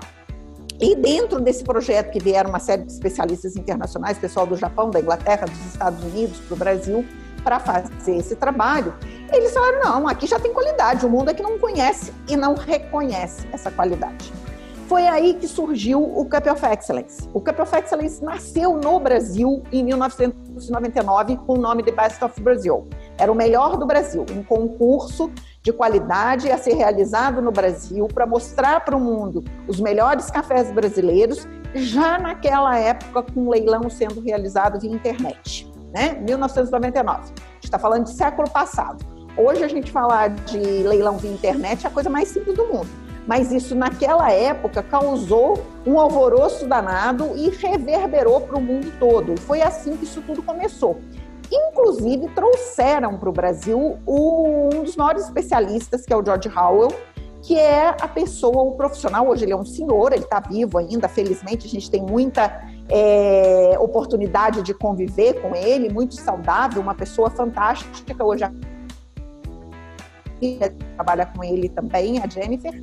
E 0.80 0.95
dentro 0.95 1.40
desse 1.40 1.64
projeto 1.64 2.11
que 2.11 2.23
vieram 2.23 2.50
uma 2.50 2.59
série 2.59 2.83
de 2.83 2.92
especialistas 2.92 3.56
internacionais, 3.56 4.18
pessoal 4.18 4.47
do 4.47 4.56
Japão, 4.56 4.90
da 4.90 5.00
Inglaterra, 5.00 5.47
dos 5.47 5.66
Estados 5.66 6.02
Unidos, 6.04 6.38
para 6.38 6.54
o 6.54 6.56
Brasil, 6.56 7.06
para 7.42 7.59
fazer 7.59 8.16
esse 8.16 8.37
trabalho, 8.37 8.95
eles 9.33 9.52
falaram: 9.52 9.80
não, 9.80 10.09
aqui 10.09 10.26
já 10.26 10.38
tem 10.38 10.52
qualidade, 10.52 11.06
o 11.06 11.09
mundo 11.09 11.30
é 11.30 11.35
que 11.35 11.42
não 11.42 11.59
conhece 11.59 12.12
e 12.28 12.37
não 12.37 12.54
reconhece 12.54 13.47
essa 13.52 13.71
qualidade. 13.71 14.33
Foi 14.87 15.04
aí 15.09 15.35
que 15.35 15.49
surgiu 15.49 16.00
o 16.00 16.25
Cup 16.26 16.47
of 16.47 16.64
Excellence. 16.64 17.28
O 17.35 17.40
Cup 17.40 17.59
of 17.59 17.76
Excellence 17.76 18.23
nasceu 18.23 18.76
no 18.76 19.00
Brasil 19.00 19.62
em 19.73 19.83
1999 19.83 21.38
com 21.38 21.54
o 21.54 21.56
nome 21.56 21.83
de 21.83 21.90
Best 21.90 22.25
of 22.25 22.40
Brazil. 22.40 22.87
Era 23.18 23.33
o 23.33 23.35
melhor 23.35 23.76
do 23.76 23.85
Brasil, 23.85 24.25
um 24.30 24.45
concurso 24.45 25.33
de 25.66 25.73
qualidade 25.73 26.49
a 26.49 26.56
ser 26.56 26.75
realizado 26.75 27.42
no 27.42 27.50
Brasil 27.50 28.06
para 28.06 28.25
mostrar 28.25 28.85
para 28.85 28.96
o 28.96 29.00
mundo 29.00 29.42
os 29.66 29.80
melhores 29.80 30.30
cafés 30.30 30.70
brasileiros, 30.70 31.49
já 31.75 32.16
naquela 32.18 32.78
época 32.78 33.25
com 33.25 33.46
um 33.46 33.50
leilão 33.50 33.90
sendo 33.90 34.20
realizado 34.20 34.78
via 34.78 34.92
internet, 34.92 35.68
né? 35.92 36.23
1999. 36.25 37.18
A 37.18 37.25
gente 37.25 37.35
está 37.64 37.80
falando 37.80 38.04
de 38.04 38.12
século 38.12 38.49
passado. 38.49 39.04
Hoje 39.37 39.64
a 39.64 39.68
gente 39.68 39.90
falar 39.90 40.30
de 40.30 40.56
leilão 40.56 41.18
via 41.18 41.32
internet 41.32 41.85
é 41.85 41.88
a 41.88 41.90
coisa 41.90 42.08
mais 42.08 42.28
simples 42.28 42.56
do 42.56 42.64
mundo 42.66 43.06
mas 43.26 43.50
isso 43.50 43.75
naquela 43.75 44.30
época 44.30 44.85
causou 44.85 45.61
um 45.85 45.99
alvoroço 45.99 46.66
danado 46.66 47.32
e 47.35 47.50
reverberou 47.50 48.42
para 48.42 48.56
o 48.56 48.61
mundo 48.61 48.92
todo. 49.00 49.35
E 49.35 49.37
foi 49.37 49.62
assim 49.62 49.96
que 49.96 50.04
isso 50.04 50.23
tudo 50.23 50.44
começou. 50.44 51.00
Inclusive, 51.50 52.28
trouxeram 52.28 53.16
para 53.16 53.28
o 53.28 53.32
Brasil 53.32 53.98
um 54.06 54.82
dos 54.82 54.96
maiores 54.96 55.24
especialistas, 55.24 56.04
que 56.04 56.12
é 56.12 56.16
o 56.16 56.24
George 56.24 56.48
Howell, 56.48 56.88
que 57.42 57.58
é 57.58 57.88
a 57.88 58.08
pessoa, 58.08 58.62
o 58.62 58.72
profissional. 58.72 59.28
Hoje 59.28 59.44
ele 59.44 59.52
é 59.52 59.56
um 59.56 59.64
senhor, 59.64 60.12
ele 60.12 60.24
está 60.24 60.40
vivo 60.40 60.78
ainda, 60.78 61.08
felizmente, 61.08 61.66
a 61.66 61.70
gente 61.70 61.90
tem 61.90 62.02
muita 62.02 62.60
é, 62.88 63.76
oportunidade 63.78 64.62
de 64.62 64.74
conviver 64.74 65.40
com 65.40 65.54
ele, 65.54 65.92
muito 65.92 66.14
saudável, 66.16 66.82
uma 66.82 66.94
pessoa 66.94 67.30
fantástica. 67.30 68.24
Hoje 68.24 68.44
a 68.44 68.50
trabalha 70.96 71.26
com 71.26 71.42
ele 71.42 71.68
também, 71.68 72.22
a 72.22 72.26
Jennifer 72.26 72.74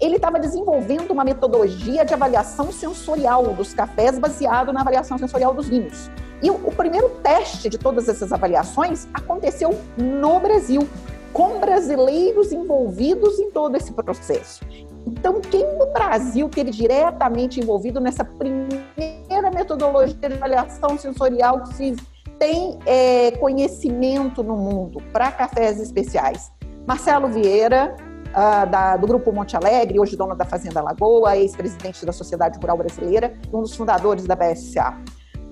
ele 0.00 0.16
estava 0.16 0.40
desenvolvendo 0.40 1.10
uma 1.10 1.24
metodologia 1.24 2.04
de 2.04 2.14
avaliação 2.14 2.72
sensorial 2.72 3.52
dos 3.52 3.74
cafés 3.74 4.18
baseado 4.18 4.72
na 4.72 4.80
avaliação 4.80 5.18
sensorial 5.18 5.52
dos 5.52 5.68
vinhos. 5.68 6.10
E 6.42 6.50
o, 6.50 6.54
o 6.54 6.72
primeiro 6.72 7.08
teste 7.22 7.68
de 7.68 7.78
todas 7.78 8.08
essas 8.08 8.32
avaliações 8.32 9.06
aconteceu 9.12 9.78
no 9.96 10.40
Brasil, 10.40 10.88
com 11.32 11.60
brasileiros 11.60 12.52
envolvidos 12.52 13.38
em 13.38 13.50
todo 13.50 13.76
esse 13.76 13.92
processo. 13.92 14.64
Então, 15.06 15.40
quem 15.40 15.64
no 15.78 15.86
Brasil 15.92 16.48
teve 16.48 16.70
diretamente 16.70 17.60
envolvido 17.60 18.00
nessa 18.00 18.24
primeira 18.24 19.50
metodologia 19.54 20.28
de 20.28 20.34
avaliação 20.34 20.98
sensorial 20.98 21.62
que 21.62 21.74
se 21.74 21.96
tem 22.38 22.78
é, 22.86 23.32
conhecimento 23.32 24.42
no 24.42 24.56
mundo 24.56 25.02
para 25.12 25.30
cafés 25.30 25.80
especiais? 25.80 26.50
Marcelo 26.86 27.28
Vieira, 27.28 27.94
uh, 28.30 28.68
da, 28.68 28.96
do 28.96 29.06
Grupo 29.06 29.32
Monte 29.32 29.56
Alegre, 29.56 29.98
hoje 29.98 30.16
dono 30.16 30.34
da 30.34 30.44
Fazenda 30.44 30.80
Lagoa, 30.80 31.36
ex-presidente 31.36 32.04
da 32.04 32.12
Sociedade 32.12 32.58
Rural 32.58 32.76
Brasileira, 32.76 33.34
um 33.52 33.62
dos 33.62 33.74
fundadores 33.74 34.26
da 34.26 34.34
BSA. 34.34 34.96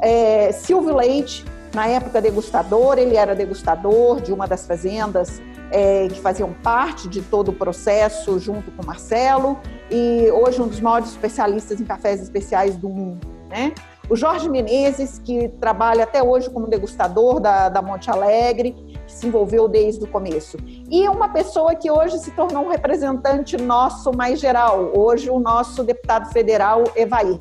É, 0.01 0.53
Silvio 0.53 0.95
Leite, 0.95 1.45
na 1.75 1.87
época 1.87 2.21
degustador, 2.21 2.99
ele 2.99 3.17
era 3.17 3.35
degustador 3.35 4.21
de 4.21 4.33
uma 4.33 4.47
das 4.47 4.67
fazendas 4.67 5.41
é, 5.71 6.09
que 6.09 6.21
faziam 6.21 6.53
parte 6.63 7.09
de 7.09 7.21
todo 7.23 7.51
o 7.51 7.53
processo 7.53 8.39
junto 8.39 8.71
com 8.71 8.85
Marcelo 8.85 9.59
e 9.91 10.31
hoje 10.31 10.61
um 10.61 10.69
dos 10.69 10.81
maiores 10.81 11.11
especialistas 11.11 11.81
em 11.81 11.85
cafés 11.85 12.23
especiais 12.23 12.77
do 12.77 12.89
mundo, 12.89 13.27
né? 13.49 13.73
O 14.11 14.17
Jorge 14.17 14.49
Menezes, 14.49 15.19
que 15.19 15.49
trabalha 15.61 16.05
até 16.05 16.23
hoje 16.23 16.49
como 16.49 16.67
degustador 16.67 17.41
da, 17.41 17.69
da 17.69 17.83
Monte 17.83 18.11
Alegre, 18.11 18.73
que 19.07 19.13
se 19.13 19.27
envolveu 19.27 19.69
desde 19.69 20.03
o 20.03 20.07
começo. 20.07 20.57
E 20.91 21.07
uma 21.07 21.29
pessoa 21.29 21.75
que 21.75 21.91
hoje 21.91 22.19
se 22.19 22.31
tornou 22.31 22.65
um 22.65 22.71
representante 22.71 23.59
nosso 23.59 24.11
mais 24.17 24.41
geral, 24.41 24.93
hoje 24.95 25.29
o 25.29 25.39
nosso 25.39 25.85
deputado 25.85 26.33
federal 26.33 26.85
Evair, 26.97 27.37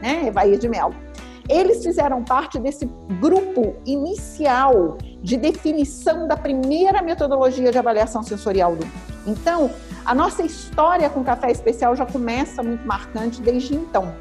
né? 0.00 0.28
Evair 0.28 0.58
de 0.58 0.68
Mello. 0.68 0.94
Eles 1.48 1.82
fizeram 1.82 2.22
parte 2.22 2.58
desse 2.58 2.86
grupo 3.20 3.74
inicial 3.84 4.96
de 5.20 5.36
definição 5.36 6.26
da 6.26 6.36
primeira 6.36 7.02
metodologia 7.02 7.70
de 7.70 7.78
avaliação 7.78 8.22
sensorial 8.22 8.76
do 8.76 8.84
mundo. 8.84 9.12
Então, 9.26 9.70
a 10.04 10.14
nossa 10.14 10.42
história 10.42 11.08
com 11.08 11.22
café 11.22 11.50
especial 11.50 11.94
já 11.94 12.04
começa 12.04 12.62
muito 12.62 12.86
marcante 12.86 13.40
desde 13.40 13.74
então. 13.74 14.12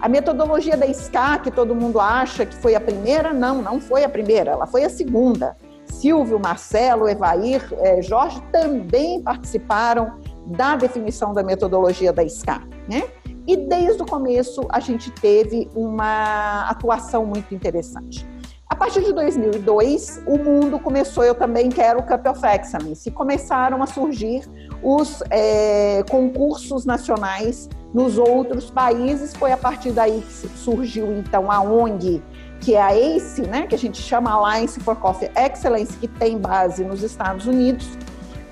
A 0.00 0.08
metodologia 0.08 0.76
da 0.76 0.92
SCA, 0.92 1.38
que 1.38 1.50
todo 1.50 1.74
mundo 1.74 2.00
acha 2.00 2.46
que 2.46 2.54
foi 2.54 2.74
a 2.74 2.80
primeira, 2.80 3.32
não, 3.32 3.60
não 3.60 3.80
foi 3.80 4.04
a 4.04 4.08
primeira, 4.08 4.52
ela 4.52 4.66
foi 4.66 4.84
a 4.84 4.90
segunda. 4.90 5.56
Silvio, 5.86 6.38
Marcelo, 6.38 7.08
Evair, 7.08 7.66
eh, 7.72 8.02
Jorge 8.02 8.40
também 8.52 9.20
participaram 9.22 10.18
da 10.46 10.76
definição 10.76 11.32
da 11.32 11.42
metodologia 11.42 12.12
da 12.12 12.26
SCA, 12.28 12.62
né? 12.88 13.04
E 13.48 13.56
desde 13.56 14.02
o 14.02 14.04
começo 14.04 14.60
a 14.68 14.78
gente 14.78 15.10
teve 15.10 15.70
uma 15.74 16.68
atuação 16.68 17.24
muito 17.24 17.54
interessante. 17.54 18.28
A 18.68 18.76
partir 18.76 19.02
de 19.02 19.10
2002, 19.14 20.22
o 20.26 20.36
mundo 20.36 20.78
começou, 20.78 21.24
eu 21.24 21.34
também 21.34 21.70
quero 21.70 22.00
o 22.00 22.02
Cup 22.02 22.26
of 22.26 22.46
Excellence, 22.46 23.08
e 23.08 23.10
começaram 23.10 23.82
a 23.82 23.86
surgir 23.86 24.42
os 24.82 25.22
é, 25.30 26.04
concursos 26.10 26.84
nacionais 26.84 27.70
nos 27.94 28.18
outros 28.18 28.70
países. 28.70 29.34
Foi 29.34 29.50
a 29.50 29.56
partir 29.56 29.92
daí 29.92 30.20
que 30.20 30.48
surgiu 30.58 31.10
então 31.16 31.50
a 31.50 31.62
ONG, 31.62 32.22
que 32.60 32.74
é 32.74 32.82
a 32.82 32.94
ACE, 32.94 33.40
né, 33.46 33.66
que 33.66 33.74
a 33.74 33.78
gente 33.78 33.96
chama 34.02 34.30
Alliance 34.30 34.78
for 34.80 34.96
Coffee 34.96 35.30
Excellence, 35.34 35.96
que 35.96 36.06
tem 36.06 36.36
base 36.36 36.84
nos 36.84 37.02
Estados 37.02 37.46
Unidos, 37.46 37.88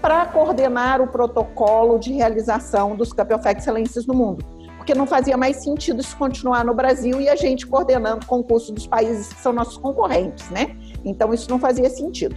para 0.00 0.24
coordenar 0.24 1.02
o 1.02 1.06
protocolo 1.06 1.98
de 1.98 2.14
realização 2.14 2.96
dos 2.96 3.12
Cup 3.12 3.30
of 3.32 3.46
Excellences 3.46 4.06
no 4.06 4.14
mundo. 4.14 4.55
Porque 4.86 4.96
não 4.96 5.04
fazia 5.04 5.36
mais 5.36 5.56
sentido 5.56 6.00
isso 6.00 6.16
continuar 6.16 6.64
no 6.64 6.72
Brasil 6.72 7.20
e 7.20 7.28
a 7.28 7.34
gente 7.34 7.66
coordenando 7.66 8.24
o 8.24 8.28
concurso 8.28 8.72
dos 8.72 8.86
países 8.86 9.32
que 9.32 9.40
são 9.40 9.52
nossos 9.52 9.76
concorrentes, 9.76 10.48
né? 10.48 10.76
Então 11.04 11.34
isso 11.34 11.50
não 11.50 11.58
fazia 11.58 11.90
sentido. 11.90 12.36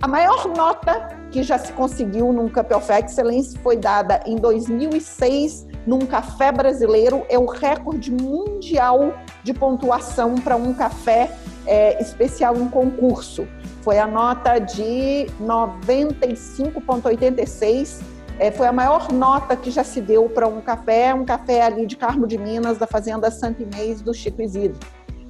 A 0.00 0.06
maior 0.06 0.46
nota 0.56 1.08
que 1.32 1.42
já 1.42 1.58
se 1.58 1.72
conseguiu 1.72 2.32
num 2.32 2.44
of 2.44 2.92
Excellence 2.92 3.58
foi 3.58 3.76
dada 3.76 4.20
em 4.24 4.36
2006 4.36 5.66
num 5.84 6.06
café 6.06 6.52
brasileiro. 6.52 7.26
É 7.28 7.36
o 7.36 7.46
recorde 7.46 8.12
mundial 8.12 9.12
de 9.42 9.52
pontuação 9.52 10.36
para 10.36 10.54
um 10.54 10.72
café 10.74 11.28
é, 11.66 12.00
especial 12.00 12.56
em 12.56 12.68
concurso. 12.68 13.48
Foi 13.82 13.98
a 13.98 14.06
nota 14.06 14.60
de 14.60 15.26
95,86. 15.42 18.13
É, 18.38 18.50
foi 18.50 18.66
a 18.66 18.72
maior 18.72 19.12
nota 19.12 19.56
que 19.56 19.70
já 19.70 19.84
se 19.84 20.00
deu 20.00 20.28
para 20.28 20.46
um 20.48 20.60
café, 20.60 21.14
um 21.14 21.24
café 21.24 21.62
ali 21.62 21.86
de 21.86 21.96
Carmo 21.96 22.26
de 22.26 22.36
Minas, 22.36 22.78
da 22.78 22.86
Fazenda 22.86 23.30
Santo 23.30 23.62
Inês 23.62 24.00
do 24.02 24.12
Chico 24.12 24.42
Isidro 24.42 24.78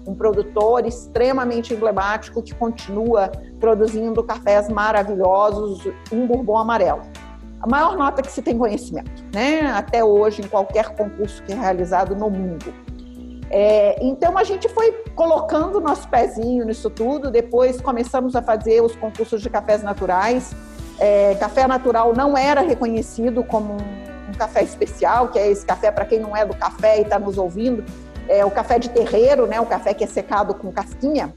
um 0.06 0.14
produtor 0.14 0.86
extremamente 0.86 1.72
emblemático 1.72 2.42
que 2.42 2.54
continua 2.54 3.30
produzindo 3.58 4.22
cafés 4.22 4.68
maravilhosos, 4.68 5.86
um 6.12 6.26
bourbon 6.26 6.58
amarelo. 6.58 7.02
A 7.60 7.66
maior 7.66 7.96
nota 7.96 8.20
que 8.20 8.30
se 8.30 8.42
tem 8.42 8.58
conhecimento, 8.58 9.24
né? 9.32 9.62
Até 9.62 10.04
hoje, 10.04 10.42
em 10.42 10.46
qualquer 10.46 10.94
concurso 10.94 11.42
que 11.42 11.52
é 11.52 11.56
realizado 11.56 12.14
no 12.14 12.28
mundo. 12.28 12.66
É, 13.50 14.04
então, 14.04 14.36
a 14.36 14.44
gente 14.44 14.68
foi 14.68 14.92
colocando 15.14 15.80
nosso 15.80 16.06
pezinho 16.08 16.64
nisso 16.66 16.90
tudo. 16.90 17.30
Depois 17.30 17.80
começamos 17.80 18.36
a 18.36 18.42
fazer 18.42 18.82
os 18.82 18.94
concursos 18.96 19.40
de 19.40 19.48
cafés 19.48 19.82
naturais. 19.82 20.54
É, 20.98 21.34
café 21.36 21.66
natural 21.66 22.14
não 22.14 22.36
era 22.36 22.60
reconhecido 22.60 23.42
como 23.44 23.74
um, 23.74 24.30
um 24.30 24.32
café 24.38 24.62
especial, 24.62 25.28
que 25.28 25.38
é 25.38 25.50
esse 25.50 25.64
café 25.64 25.90
para 25.90 26.04
quem 26.04 26.20
não 26.20 26.36
é 26.36 26.44
do 26.44 26.54
café 26.54 26.98
e 26.98 27.02
está 27.02 27.18
nos 27.18 27.38
ouvindo. 27.38 27.84
É 28.28 28.44
o 28.44 28.50
café 28.50 28.78
de 28.78 28.88
terreiro, 28.88 29.46
né? 29.46 29.60
O 29.60 29.66
café 29.66 29.92
que 29.92 30.04
é 30.04 30.06
secado 30.06 30.54
com 30.54 30.72
casquinha 30.72 31.32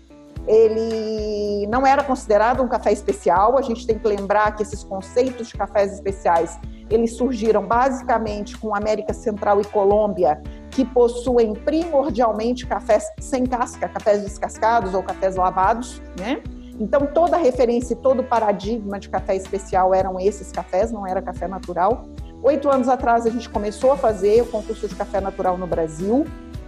ele 0.47 1.67
não 1.67 1.85
era 1.85 2.03
considerado 2.03 2.63
um 2.63 2.67
café 2.67 2.91
especial. 2.91 3.57
A 3.57 3.61
gente 3.61 3.85
tem 3.85 3.99
que 3.99 4.07
lembrar 4.07 4.55
que 4.55 4.63
esses 4.63 4.83
conceitos 4.83 5.49
de 5.49 5.53
cafés 5.53 5.93
especiais 5.93 6.57
eles 6.89 7.17
surgiram 7.17 7.67
basicamente 7.67 8.57
com 8.57 8.73
América 8.73 9.13
Central 9.13 9.59
e 9.59 9.65
Colômbia, 9.65 10.41
que 10.71 10.85
possuem 10.85 11.53
primordialmente 11.53 12.65
cafés 12.65 13.03
sem 13.19 13.45
casca, 13.45 13.89
cafés 13.89 14.21
descascados 14.21 14.93
ou 14.93 15.03
cafés 15.03 15.35
lavados, 15.35 16.01
né? 16.17 16.41
Então 16.79 17.07
toda 17.07 17.37
a 17.37 17.39
referência 17.39 17.93
e 17.93 17.97
todo 17.97 18.19
o 18.19 18.23
paradigma 18.23 18.99
de 18.99 19.09
café 19.09 19.35
especial 19.35 19.93
eram 19.93 20.19
esses 20.19 20.51
cafés, 20.51 20.91
não 20.91 21.07
era 21.07 21.21
café 21.21 21.47
natural. 21.47 22.05
Oito 22.43 22.69
anos 22.69 22.87
atrás 22.87 23.25
a 23.25 23.29
gente 23.29 23.49
começou 23.49 23.91
a 23.91 23.97
fazer 23.97 24.41
o 24.41 24.45
concurso 24.45 24.87
de 24.87 24.95
café 24.95 25.19
natural 25.19 25.57
no 25.57 25.65
Brasil 25.65 26.25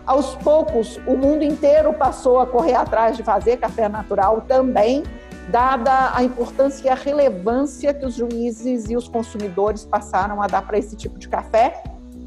aos 0.10 0.36
poucos, 0.38 1.00
o 1.06 1.16
mundo 1.16 1.44
inteiro 1.44 1.94
passou 1.94 2.40
a 2.40 2.48
correr 2.48 2.74
atrás 2.74 3.16
de 3.16 3.22
fazer 3.22 3.58
café 3.58 3.88
natural 3.88 4.42
também, 4.42 5.04
dada 5.50 6.16
a 6.16 6.24
importância 6.24 6.88
e 6.88 6.90
a 6.90 6.96
relevância 6.96 7.94
que 7.94 8.04
os 8.04 8.16
juízes 8.16 8.90
e 8.90 8.96
os 8.96 9.08
consumidores 9.08 9.86
passaram 9.86 10.42
a 10.42 10.48
dar 10.48 10.64
para 10.64 10.80
esse 10.80 10.96
tipo 10.96 11.20
de 11.20 11.30
café 11.30 11.84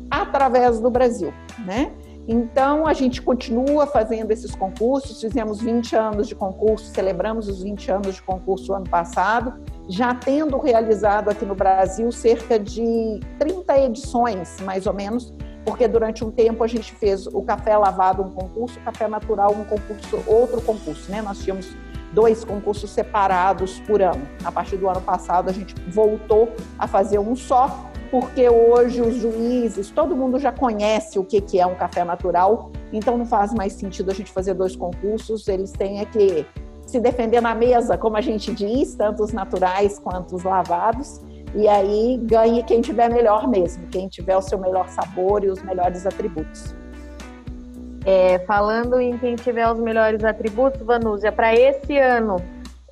através 0.08 0.78
do 0.78 0.88
Brasil, 0.90 1.34
né? 1.66 1.90
Então, 2.26 2.86
a 2.86 2.92
gente 2.92 3.20
continua 3.20 3.86
fazendo 3.86 4.30
esses 4.30 4.54
concursos, 4.54 5.20
fizemos 5.20 5.60
20 5.60 5.96
anos 5.96 6.28
de 6.28 6.34
concurso, 6.34 6.86
celebramos 6.92 7.48
os 7.48 7.62
20 7.62 7.90
anos 7.90 8.14
de 8.14 8.22
concurso 8.22 8.72
ano 8.72 8.88
passado, 8.88 9.54
já 9.88 10.14
tendo 10.14 10.56
realizado 10.58 11.28
aqui 11.28 11.44
no 11.44 11.54
Brasil 11.54 12.12
cerca 12.12 12.58
de 12.58 13.18
30 13.38 13.78
edições, 13.80 14.60
mais 14.60 14.86
ou 14.86 14.94
menos, 14.94 15.32
porque 15.64 15.88
durante 15.88 16.24
um 16.24 16.30
tempo 16.30 16.62
a 16.62 16.66
gente 16.68 16.92
fez 16.94 17.26
o 17.26 17.42
café 17.42 17.76
lavado 17.76 18.22
um 18.22 18.30
concurso, 18.30 18.78
o 18.78 18.82
café 18.82 19.08
natural 19.08 19.52
um 19.52 19.64
concurso, 19.64 20.22
outro 20.26 20.60
concurso, 20.62 21.10
né? 21.10 21.20
Nós 21.22 21.38
tínhamos 21.38 21.74
dois 22.12 22.44
concursos 22.44 22.90
separados 22.90 23.80
por 23.80 24.02
ano. 24.02 24.26
A 24.44 24.52
partir 24.52 24.76
do 24.76 24.88
ano 24.88 25.00
passado 25.00 25.48
a 25.48 25.52
gente 25.52 25.74
voltou 25.88 26.52
a 26.78 26.86
fazer 26.86 27.18
um 27.18 27.34
só, 27.34 27.90
porque 28.12 28.46
hoje 28.46 29.00
os 29.00 29.14
juízes, 29.14 29.90
todo 29.90 30.14
mundo 30.14 30.38
já 30.38 30.52
conhece 30.52 31.18
o 31.18 31.24
que 31.24 31.40
que 31.40 31.58
é 31.58 31.66
um 31.66 31.74
café 31.74 32.04
natural, 32.04 32.70
então 32.92 33.16
não 33.16 33.24
faz 33.24 33.54
mais 33.54 33.72
sentido 33.72 34.10
a 34.10 34.14
gente 34.14 34.30
fazer 34.30 34.52
dois 34.52 34.76
concursos, 34.76 35.48
eles 35.48 35.72
têm 35.72 36.00
é 36.00 36.04
que 36.04 36.46
se 36.86 37.00
defender 37.00 37.40
na 37.40 37.54
mesa, 37.54 37.96
como 37.96 38.18
a 38.18 38.20
gente 38.20 38.52
diz, 38.52 38.94
tanto 38.94 39.22
os 39.22 39.32
naturais 39.32 39.98
quanto 39.98 40.36
os 40.36 40.44
lavados. 40.44 41.22
E 41.54 41.66
aí 41.66 42.18
ganhe 42.22 42.62
quem 42.64 42.82
tiver 42.82 43.08
melhor 43.08 43.48
mesmo, 43.48 43.86
quem 43.86 44.08
tiver 44.08 44.36
o 44.36 44.42
seu 44.42 44.58
melhor 44.58 44.88
sabor 44.88 45.42
e 45.42 45.48
os 45.48 45.62
melhores 45.62 46.04
atributos. 46.04 46.74
É, 48.04 48.40
falando 48.40 49.00
em 49.00 49.16
quem 49.16 49.36
tiver 49.36 49.70
os 49.70 49.78
melhores 49.78 50.22
atributos, 50.22 50.82
Vanúzia, 50.82 51.32
para 51.32 51.54
esse 51.54 51.96
ano, 51.96 52.36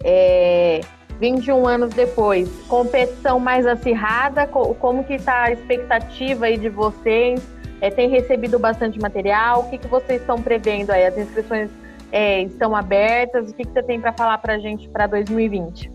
é, 0.03 0.81
21 1.21 1.69
anos 1.69 1.91
depois, 1.91 2.49
competição 2.67 3.39
mais 3.39 3.67
acirrada, 3.67 4.47
como 4.47 5.05
que 5.05 5.15
está 5.15 5.43
a 5.45 5.53
expectativa 5.53 6.47
aí 6.47 6.57
de 6.57 6.71
vocês? 6.71 7.47
É, 7.81 7.91
tem 7.91 8.09
recebido 8.09 8.59
bastante 8.59 8.99
material? 8.99 9.61
O 9.61 9.71
que, 9.71 9.79
que 9.79 9.87
vocês 9.87 10.21
estão 10.21 10.41
prevendo 10.41 10.91
aí? 10.91 11.07
As 11.07 11.17
inscrições 11.17 11.71
é, 12.11 12.43
estão 12.43 12.75
abertas? 12.75 13.50
O 13.50 13.55
que, 13.55 13.65
que 13.65 13.73
você 13.73 13.83
tem 13.83 14.00
para 14.00 14.12
falar 14.15 14.39
para 14.39 14.55
a 14.55 14.59
gente 14.59 14.89
para 14.89 15.07
2020? 15.07 15.91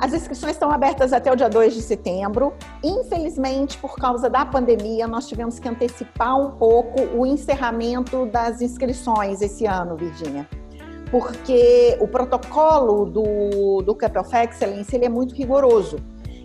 As 0.00 0.12
inscrições 0.12 0.52
estão 0.52 0.70
abertas 0.70 1.12
até 1.12 1.32
o 1.32 1.36
dia 1.36 1.48
2 1.48 1.74
de 1.74 1.82
setembro. 1.82 2.54
Infelizmente, 2.84 3.76
por 3.78 3.96
causa 3.96 4.28
da 4.30 4.44
pandemia, 4.44 5.08
nós 5.08 5.26
tivemos 5.28 5.58
que 5.58 5.68
antecipar 5.68 6.36
um 6.36 6.52
pouco 6.52 7.02
o 7.16 7.26
encerramento 7.26 8.26
das 8.26 8.60
inscrições 8.60 9.42
esse 9.42 9.66
ano, 9.66 9.96
Virginia. 9.96 10.48
Porque 11.10 11.96
o 12.00 12.06
protocolo 12.06 13.06
do, 13.06 13.82
do 13.82 13.94
Cup 13.94 14.16
of 14.16 14.36
Excellence 14.36 14.94
ele 14.94 15.06
é 15.06 15.08
muito 15.08 15.34
rigoroso. 15.34 15.98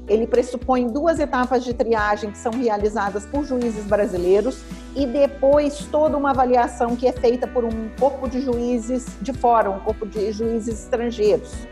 Ele 0.08 0.28
pressupõe 0.28 0.88
duas 0.88 1.20
etapas 1.20 1.64
de 1.64 1.74
triagem 1.74 2.32
que 2.32 2.38
são 2.38 2.52
realizadas 2.52 3.26
por 3.26 3.46
juízes 3.46 3.86
brasileiros 3.86 4.62
e 4.96 5.06
depois 5.06 5.88
toda 5.92 6.18
uma 6.18 6.32
avaliação 6.32 6.96
que 6.96 7.08
é 7.08 7.12
feita 7.12 7.48
por 7.48 7.64
um 7.64 7.90
corpo 8.00 8.28
de 8.28 8.42
juízes 8.42 9.06
de 9.22 9.32
fora, 9.32 9.70
um 9.70 9.80
corpo 9.80 10.06
de 10.06 10.32
juízes 10.32 10.82
estrangeiros 10.84 11.68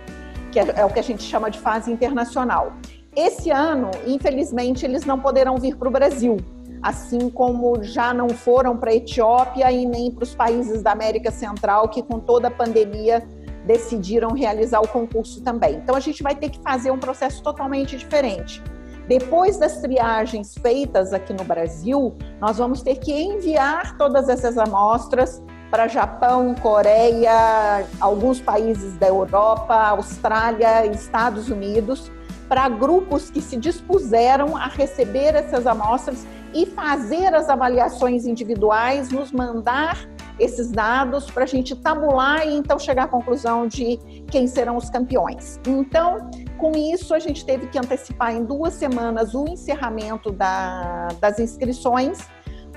que 0.51 0.59
é, 0.59 0.73
é 0.77 0.85
o 0.85 0.89
que 0.89 0.99
a 0.99 1.03
gente 1.03 1.23
chama 1.23 1.49
de 1.49 1.59
fase 1.59 1.91
internacional. 1.91 2.73
Esse 3.15 3.49
ano, 3.49 3.91
infelizmente, 4.05 4.85
eles 4.85 5.05
não 5.05 5.19
poderão 5.19 5.57
vir 5.57 5.75
para 5.75 5.87
o 5.87 5.91
Brasil, 5.91 6.37
assim 6.81 7.29
como 7.29 7.83
já 7.83 8.13
não 8.13 8.29
foram 8.29 8.77
para 8.77 8.91
a 8.91 8.95
Etiópia 8.95 9.71
e 9.71 9.85
nem 9.85 10.11
para 10.11 10.23
os 10.23 10.33
países 10.33 10.81
da 10.81 10.91
América 10.91 11.31
Central, 11.31 11.89
que 11.89 12.01
com 12.01 12.19
toda 12.19 12.47
a 12.47 12.51
pandemia 12.51 13.23
decidiram 13.65 14.29
realizar 14.33 14.81
o 14.81 14.87
concurso 14.87 15.41
também. 15.41 15.75
Então, 15.75 15.95
a 15.95 15.99
gente 15.99 16.23
vai 16.23 16.35
ter 16.35 16.49
que 16.49 16.59
fazer 16.61 16.91
um 16.91 16.99
processo 16.99 17.43
totalmente 17.43 17.95
diferente. 17.95 18.61
Depois 19.07 19.57
das 19.57 19.81
triagens 19.81 20.55
feitas 20.55 21.13
aqui 21.13 21.33
no 21.33 21.43
Brasil, 21.43 22.15
nós 22.39 22.57
vamos 22.57 22.81
ter 22.81 22.95
que 22.95 23.11
enviar 23.11 23.97
todas 23.97 24.29
essas 24.29 24.57
amostras 24.57 25.43
para 25.69 25.87
Japão, 25.87 26.53
Coreia, 26.55 27.85
alguns 27.99 28.41
países 28.41 28.97
da 28.97 29.07
Europa, 29.07 29.73
Austrália, 29.73 30.85
Estados 30.85 31.49
Unidos, 31.49 32.11
para 32.51 32.67
grupos 32.67 33.31
que 33.31 33.39
se 33.39 33.55
dispuseram 33.55 34.57
a 34.57 34.67
receber 34.67 35.35
essas 35.35 35.65
amostras 35.65 36.27
e 36.53 36.65
fazer 36.65 37.33
as 37.33 37.47
avaliações 37.47 38.25
individuais, 38.25 39.09
nos 39.09 39.31
mandar 39.31 39.97
esses 40.37 40.69
dados 40.69 41.31
para 41.31 41.43
a 41.43 41.47
gente 41.47 41.73
tabular 41.77 42.45
e 42.45 42.53
então 42.53 42.77
chegar 42.77 43.03
à 43.03 43.07
conclusão 43.07 43.67
de 43.67 43.97
quem 44.29 44.47
serão 44.47 44.75
os 44.75 44.89
campeões. 44.89 45.61
Então, 45.65 46.29
com 46.57 46.73
isso, 46.73 47.13
a 47.13 47.19
gente 47.19 47.45
teve 47.45 47.67
que 47.67 47.79
antecipar 47.79 48.35
em 48.35 48.43
duas 48.43 48.73
semanas 48.73 49.33
o 49.33 49.47
encerramento 49.47 50.29
da, 50.29 51.07
das 51.21 51.39
inscrições 51.39 52.19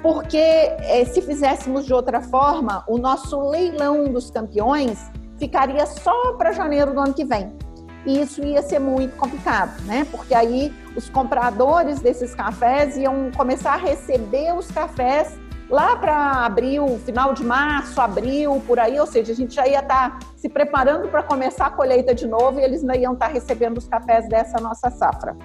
porque 0.00 0.36
é, 0.36 1.04
se 1.04 1.20
fizéssemos 1.20 1.84
de 1.84 1.92
outra 1.92 2.20
forma, 2.20 2.84
o 2.86 2.96
nosso 2.96 3.40
leilão 3.40 4.04
dos 4.04 4.30
campeões 4.30 5.10
ficaria 5.36 5.84
só 5.84 6.34
para 6.34 6.52
janeiro 6.52 6.94
do 6.94 7.00
ano 7.00 7.12
que 7.12 7.24
vem. 7.24 7.63
E 8.06 8.20
isso 8.20 8.44
ia 8.44 8.62
ser 8.62 8.78
muito 8.78 9.16
complicado, 9.16 9.80
né? 9.84 10.06
Porque 10.10 10.34
aí 10.34 10.72
os 10.94 11.08
compradores 11.08 12.00
desses 12.00 12.34
cafés 12.34 12.96
iam 12.96 13.30
começar 13.36 13.74
a 13.74 13.76
receber 13.76 14.54
os 14.54 14.70
cafés 14.70 15.38
lá 15.70 15.96
para 15.96 16.44
abril, 16.44 17.00
final 17.04 17.32
de 17.32 17.42
março, 17.42 18.00
abril, 18.00 18.62
por 18.66 18.78
aí, 18.78 19.00
ou 19.00 19.06
seja, 19.06 19.32
a 19.32 19.34
gente 19.34 19.54
já 19.54 19.66
ia 19.66 19.80
estar 19.80 20.18
tá 20.18 20.26
se 20.36 20.48
preparando 20.48 21.08
para 21.08 21.22
começar 21.22 21.66
a 21.66 21.70
colheita 21.70 22.14
de 22.14 22.26
novo 22.26 22.60
e 22.60 22.62
eles 22.62 22.82
não 22.82 22.94
iam 22.94 23.14
estar 23.14 23.26
tá 23.26 23.32
recebendo 23.32 23.78
os 23.78 23.88
cafés 23.88 24.28
dessa 24.28 24.60
nossa 24.60 24.90
safra. 24.90 25.36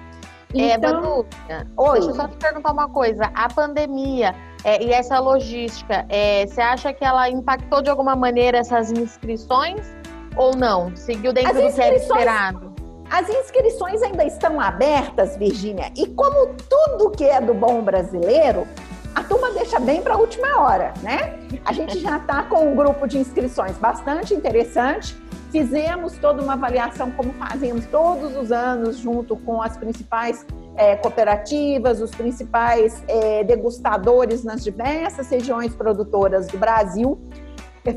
É, 0.54 0.74
então, 0.74 1.24
é, 1.48 1.64
Oi. 1.76 1.92
deixa 1.92 2.10
eu 2.10 2.14
só 2.14 2.26
te 2.26 2.36
perguntar 2.36 2.72
uma 2.72 2.88
coisa. 2.88 3.30
A 3.34 3.48
pandemia 3.48 4.34
é, 4.64 4.82
e 4.82 4.92
essa 4.92 5.18
logística, 5.18 6.04
é, 6.08 6.44
você 6.46 6.60
acha 6.60 6.92
que 6.92 7.04
ela 7.04 7.30
impactou 7.30 7.80
de 7.80 7.88
alguma 7.88 8.16
maneira 8.16 8.58
essas 8.58 8.90
inscrições 8.90 9.99
ou 10.36 10.54
não? 10.56 10.94
Seguiu 10.96 11.32
dentro 11.32 11.54
do 11.54 11.72
que 11.72 11.80
era 11.80 11.96
esperado? 11.96 12.70
As 13.10 13.28
inscrições 13.28 14.02
ainda 14.02 14.24
estão 14.24 14.60
abertas, 14.60 15.36
Virgínia, 15.36 15.90
e 15.96 16.06
como 16.06 16.54
tudo 16.68 17.10
que 17.10 17.24
é 17.24 17.40
do 17.40 17.52
bom 17.52 17.82
brasileiro, 17.82 18.66
a 19.14 19.24
turma 19.24 19.50
deixa 19.50 19.80
bem 19.80 20.00
para 20.00 20.14
a 20.14 20.16
última 20.16 20.60
hora, 20.60 20.94
né? 21.02 21.36
A 21.64 21.72
gente 21.72 21.98
já 21.98 22.18
está 22.18 22.44
com 22.44 22.70
um 22.70 22.76
grupo 22.76 23.08
de 23.08 23.18
inscrições 23.18 23.76
bastante 23.76 24.32
interessante. 24.32 25.16
Fizemos 25.50 26.16
toda 26.18 26.40
uma 26.40 26.52
avaliação, 26.52 27.10
como 27.10 27.32
fazemos 27.32 27.84
todos 27.86 28.36
os 28.36 28.52
anos, 28.52 28.98
junto 28.98 29.36
com 29.36 29.60
as 29.60 29.76
principais 29.76 30.46
é, 30.76 30.94
cooperativas, 30.94 32.00
os 32.00 32.12
principais 32.12 33.02
é, 33.08 33.42
degustadores 33.42 34.44
nas 34.44 34.62
diversas 34.62 35.28
regiões 35.28 35.74
produtoras 35.74 36.46
do 36.46 36.56
Brasil. 36.56 37.20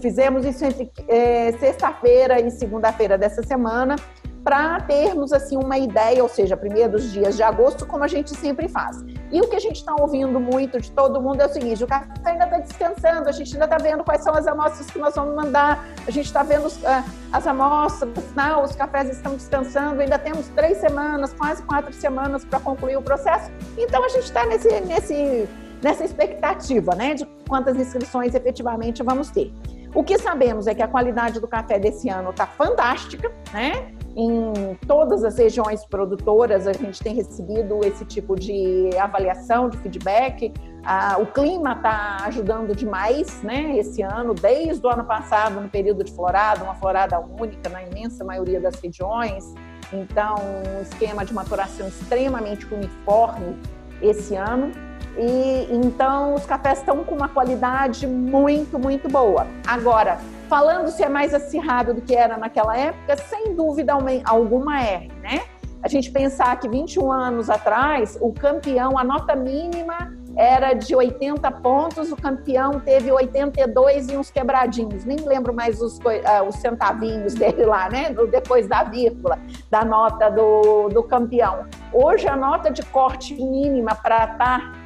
Fizemos 0.02 0.46
isso 0.46 0.64
entre 0.66 0.92
é, 1.08 1.52
sexta-feira 1.54 2.40
e 2.40 2.50
segunda-feira 2.52 3.18
dessa 3.18 3.44
semana 3.44 3.96
para 4.44 4.82
termos 4.82 5.32
assim 5.32 5.56
uma 5.56 5.78
ideia, 5.78 6.22
ou 6.22 6.28
seja, 6.28 6.58
primeiros 6.58 7.12
dias 7.14 7.38
de 7.38 7.44
agosto, 7.44 7.86
como 7.86 8.04
a 8.04 8.08
gente 8.08 8.36
sempre 8.36 8.68
faz. 8.68 9.02
E 9.32 9.40
o 9.40 9.48
que 9.48 9.56
a 9.56 9.60
gente 9.60 9.78
está 9.78 9.96
ouvindo 9.98 10.40
muito 10.40 10.80
de 10.82 10.92
todo 10.92 11.22
mundo 11.22 11.42
é 11.42 11.46
o 11.46 11.50
seguinte: 11.50 11.84
o 11.84 11.88
café 11.88 12.12
ainda 12.26 12.44
está 12.44 12.58
descansando, 12.60 13.30
a 13.30 13.32
gente 13.32 13.54
ainda 13.54 13.66
está 13.66 13.78
vendo 13.78 14.04
quais 14.04 14.22
são 14.22 14.34
as 14.36 14.46
amostras 14.46 14.90
que 14.92 15.00
nós 15.00 15.16
vamos 15.16 15.34
mandar, 15.36 15.86
a 16.06 16.12
gente 16.12 16.26
está 16.26 16.44
vendo 16.44 16.68
uh, 16.68 17.04
as 17.32 17.48
amostras, 17.48 18.12
não, 18.36 18.64
os 18.64 18.76
cafés 18.76 19.10
estão 19.10 19.36
descansando, 19.36 20.02
ainda 20.02 20.20
temos 20.20 20.50
três 20.50 20.78
semanas, 20.78 21.34
quase 21.34 21.64
quatro 21.64 21.94
semanas 21.94 22.44
para 22.44 22.60
concluir 22.60 22.98
o 22.98 23.02
processo. 23.02 23.50
Então 23.78 24.04
a 24.04 24.10
gente 24.10 24.26
está 24.26 24.46
nesse, 24.46 24.82
nesse, 24.82 25.48
nessa 25.82 26.04
expectativa, 26.04 26.94
né, 26.96 27.14
de 27.14 27.26
quantas 27.48 27.78
inscrições 27.78 28.36
efetivamente 28.36 29.02
vamos 29.02 29.30
ter. 29.30 29.54
O 29.96 30.04
que 30.04 30.18
sabemos 30.18 30.66
é 30.66 30.74
que 30.74 30.82
a 30.82 30.88
qualidade 30.88 31.40
do 31.40 31.48
café 31.48 31.78
desse 31.78 32.10
ano 32.10 32.32
está 32.32 32.48
fantástica, 32.48 33.32
né? 33.54 33.94
Em 34.16 34.76
todas 34.88 35.24
as 35.24 35.38
regiões 35.38 35.86
produtoras 35.86 36.68
a 36.68 36.74
gente 36.74 37.02
tem 37.02 37.16
recebido 37.16 37.80
esse 37.84 38.04
tipo 38.06 38.36
de 38.36 38.90
avaliação, 39.00 39.70
de 39.70 39.78
feedback. 39.78 40.52
Ah, 40.84 41.18
o 41.20 41.28
clima 41.28 41.74
está 41.74 42.18
ajudando 42.26 42.76
demais, 42.76 43.42
né? 43.44 43.78
Esse 43.78 44.02
ano, 44.02 44.34
desde 44.34 44.86
o 44.86 44.90
ano 44.90 45.04
passado, 45.04 45.62
no 45.62 45.70
período 45.70 46.04
de 46.04 46.12
florada, 46.12 46.64
uma 46.64 46.76
florada 46.76 47.20
única 47.20 47.70
na 47.70 47.84
imensa 47.84 48.24
maioria 48.24 48.60
das 48.60 48.76
regiões. 48.80 49.54
Então, 49.92 50.36
um 50.76 50.82
esquema 50.82 51.24
de 51.24 51.34
maturação 51.34 51.88
extremamente 51.88 52.66
uniforme 52.74 53.58
esse 54.02 54.36
ano. 54.36 54.72
E 55.18 55.68
então 55.72 56.34
os 56.34 56.46
cafés 56.46 56.80
estão 56.80 57.04
com 57.04 57.16
uma 57.16 57.30
qualidade 57.30 58.08
muito, 58.08 58.80
muito 58.80 59.08
boa. 59.10 59.48
Agora, 59.66 60.18
falando 60.50 60.90
se 60.90 61.04
é 61.04 61.10
mais 61.10 61.34
acirrado 61.34 61.94
do 61.94 62.02
que 62.02 62.16
era 62.16 62.38
naquela 62.38 62.78
época, 62.78 63.18
sem 63.18 63.56
dúvida 63.56 63.94
alguma 64.26 64.82
é, 64.82 65.08
né? 65.22 65.42
A 65.84 65.90
gente 65.90 66.10
pensar 66.12 66.58
que 66.60 66.70
21 66.70 67.12
anos 67.12 67.50
atrás, 67.50 68.18
o 68.22 68.32
campeão, 68.32 68.98
a 68.98 69.04
nota 69.04 69.36
mínima 69.36 70.14
era 70.36 70.74
de 70.74 70.96
80 70.96 71.52
pontos, 71.52 72.12
o 72.12 72.16
campeão 72.16 72.80
teve 72.80 73.12
82 73.12 74.10
e 74.10 74.18
uns 74.18 74.32
quebradinhos. 74.32 75.06
Nem 75.06 75.18
lembro 75.18 75.54
mais 75.54 75.82
os, 75.82 75.98
uh, 75.98 76.48
os 76.48 76.56
centavinhos 76.56 77.34
dele 77.36 77.66
lá, 77.66 77.90
né? 77.90 78.16
Depois 78.32 78.68
da 78.68 78.84
vírgula, 78.84 79.38
da 79.70 79.84
nota 79.84 80.30
do, 80.30 80.88
do 80.88 81.04
campeão. 81.04 81.66
Hoje, 81.92 82.28
a 82.28 82.36
nota 82.36 82.72
de 82.72 82.84
corte 82.84 83.36
mínima 83.36 83.94
para 83.94 84.24
estar 84.32 84.83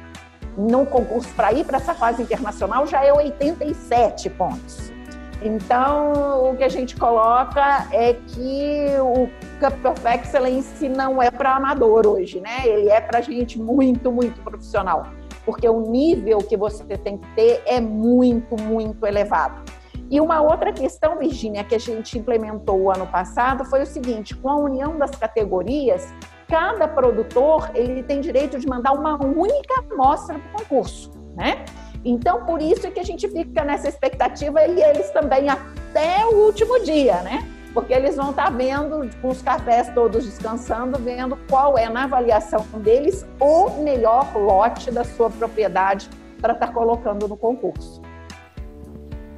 no 0.58 0.84
concurso 0.84 1.32
para 1.34 1.52
ir 1.52 1.64
para 1.64 1.76
essa 1.76 1.94
fase 1.94 2.22
internacional 2.22 2.86
já 2.86 3.04
é 3.04 3.12
87 3.12 4.28
pontos. 4.30 4.92
Então, 5.40 6.50
o 6.50 6.56
que 6.56 6.64
a 6.64 6.68
gente 6.68 6.96
coloca 6.96 7.86
é 7.92 8.14
que 8.14 8.86
o 9.00 9.28
Cup 9.60 9.84
of 9.84 10.02
Excellence 10.06 10.88
não 10.88 11.22
é 11.22 11.30
para 11.30 11.54
amador 11.54 12.08
hoje, 12.08 12.40
né? 12.40 12.66
Ele 12.66 12.88
é 12.88 13.00
para 13.00 13.20
gente 13.20 13.56
muito, 13.56 14.10
muito 14.10 14.40
profissional, 14.40 15.06
porque 15.44 15.68
o 15.68 15.80
nível 15.80 16.38
que 16.38 16.56
você 16.56 16.84
tem 16.98 17.18
que 17.18 17.34
ter 17.36 17.62
é 17.66 17.80
muito, 17.80 18.60
muito 18.60 19.06
elevado. 19.06 19.62
E 20.10 20.20
uma 20.20 20.40
outra 20.40 20.72
questão, 20.72 21.18
Virginia, 21.18 21.62
que 21.62 21.74
a 21.74 21.78
gente 21.78 22.18
implementou 22.18 22.90
ano 22.90 23.06
passado 23.06 23.64
foi 23.64 23.82
o 23.82 23.86
seguinte: 23.86 24.34
com 24.34 24.48
a 24.48 24.56
união 24.56 24.98
das 24.98 25.10
categorias, 25.10 26.12
cada 26.48 26.88
produtor 26.88 27.70
ele 27.74 28.02
tem 28.02 28.20
direito 28.20 28.58
de 28.58 28.66
mandar 28.66 28.92
uma 28.92 29.22
única 29.22 29.84
amostra 29.90 30.38
para 30.38 30.48
o 30.48 30.64
concurso, 30.64 31.12
né? 31.36 31.64
Então, 32.04 32.44
por 32.46 32.62
isso 32.62 32.86
é 32.86 32.90
que 32.90 32.98
a 32.98 33.04
gente 33.04 33.28
fica 33.28 33.64
nessa 33.64 33.88
expectativa 33.88 34.64
e 34.66 34.82
eles 34.82 35.10
também 35.10 35.48
até 35.50 36.24
o 36.26 36.46
último 36.46 36.82
dia, 36.82 37.20
né? 37.22 37.46
Porque 37.74 37.92
eles 37.92 38.16
vão 38.16 38.30
estar 38.30 38.50
vendo, 38.50 39.08
com 39.20 39.28
os 39.28 39.42
cafés 39.42 39.92
todos 39.92 40.24
descansando, 40.24 40.98
vendo 40.98 41.36
qual 41.50 41.76
é, 41.76 41.88
na 41.88 42.04
avaliação 42.04 42.64
deles, 42.78 43.26
o 43.38 43.82
melhor 43.82 44.34
lote 44.34 44.90
da 44.90 45.04
sua 45.04 45.28
propriedade 45.28 46.08
para 46.40 46.54
estar 46.54 46.68
colocando 46.68 47.28
no 47.28 47.36
concurso. 47.36 48.00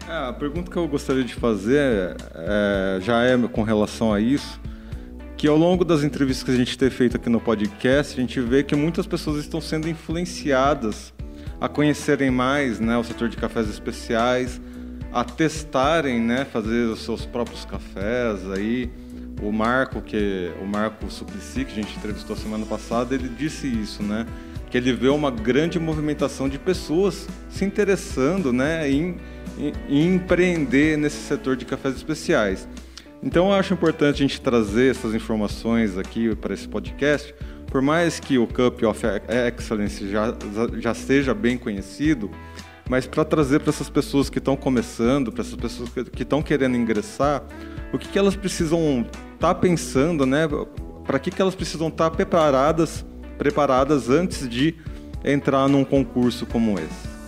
É, 0.09 0.29
a 0.29 0.33
pergunta 0.33 0.71
que 0.71 0.77
eu 0.77 0.87
gostaria 0.87 1.25
de 1.25 1.35
fazer 1.35 2.17
é, 2.35 2.99
já 3.01 3.23
é 3.25 3.37
com 3.49 3.63
relação 3.63 4.13
a 4.13 4.21
isso 4.21 4.60
que 5.41 5.49
ao 5.49 5.57
longo 5.57 5.87
das 5.87 6.05
entrevistas 6.05 6.45
que 6.45 6.51
a 6.51 6.55
gente 6.55 6.77
tem 6.77 6.91
feito 6.91 7.17
aqui 7.17 7.31
no 7.31 7.41
podcast, 7.41 8.13
a 8.13 8.21
gente 8.21 8.39
vê 8.43 8.63
que 8.63 8.77
muitas 8.77 9.07
pessoas 9.07 9.41
estão 9.41 9.59
sendo 9.59 9.89
influenciadas 9.89 11.15
a 11.59 11.67
conhecerem 11.67 12.31
mais 12.31 12.79
né, 12.79 12.95
o 12.99 13.03
setor 13.03 13.31
de 13.31 13.39
cafés 13.39 13.67
especiais, 13.67 14.61
a 15.11 15.25
testarem, 15.25 16.21
né, 16.21 16.45
fazer 16.45 16.89
os 16.89 17.03
seus 17.03 17.25
próprios 17.25 17.65
cafés 17.65 18.51
aí. 18.51 18.91
O 19.41 19.51
Marco, 19.51 20.03
que 20.03 20.53
o 20.61 20.67
Marco 20.67 21.11
Suplicy, 21.11 21.65
que 21.65 21.73
a 21.73 21.77
gente 21.77 21.97
entrevistou 21.97 22.37
semana 22.37 22.67
passada, 22.67 23.15
ele 23.15 23.31
disse 23.31 23.67
isso, 23.67 24.03
né? 24.03 24.27
Que 24.71 24.77
ele 24.77 24.93
vê 24.93 25.09
uma 25.09 25.31
grande 25.31 25.79
movimentação 25.79 26.51
de 26.51 26.59
pessoas 26.59 27.27
se 27.49 27.65
interessando, 27.65 28.53
né, 28.53 28.91
em, 28.91 29.17
em, 29.59 29.73
em 29.89 30.15
empreender 30.17 30.99
nesse 30.99 31.27
setor 31.27 31.57
de 31.57 31.65
cafés 31.65 31.97
especiais. 31.97 32.69
Então 33.23 33.49
eu 33.49 33.53
acho 33.53 33.75
importante 33.75 34.17
a 34.17 34.27
gente 34.27 34.41
trazer 34.41 34.91
essas 34.91 35.15
informações 35.15 35.99
aqui 35.99 36.35
para 36.35 36.55
esse 36.55 36.67
podcast, 36.67 37.35
por 37.67 37.83
mais 37.83 38.19
que 38.19 38.39
o 38.39 38.47
Cup 38.47 38.83
of 38.83 39.03
Excellence 39.47 40.09
já, 40.11 40.35
já 40.79 40.95
seja 40.95 41.35
bem 41.35 41.59
conhecido, 41.59 42.31
mas 42.89 43.07
para 43.07 43.25
trazer 43.25 43.61
para 43.61 43.71
essas 43.71 43.91
pessoas 43.91 44.31
que 44.31 44.39
estão 44.39 44.57
começando, 44.57 45.31
para 45.31 45.43
essas 45.43 45.55
pessoas 45.55 45.91
que 45.91 46.23
estão 46.23 46.43
querendo 46.43 46.77
ingressar, 46.77 47.45
o 47.93 47.99
que, 47.99 48.09
que 48.09 48.19
elas 48.19 48.35
precisam 48.35 49.07
estar 49.35 49.55
tá 49.55 49.55
pensando, 49.55 50.25
né? 50.25 50.49
Para 51.05 51.19
que, 51.19 51.31
que 51.31 51.41
elas 51.41 51.55
precisam 51.55 51.89
estar 51.89 52.11
tá 52.11 52.17
preparadas, 52.17 53.05
preparadas 53.37 54.09
antes 54.09 54.49
de 54.49 54.75
entrar 55.25 55.69
num 55.69 55.85
concurso 55.85 56.47
como 56.47 56.79
esse? 56.79 57.20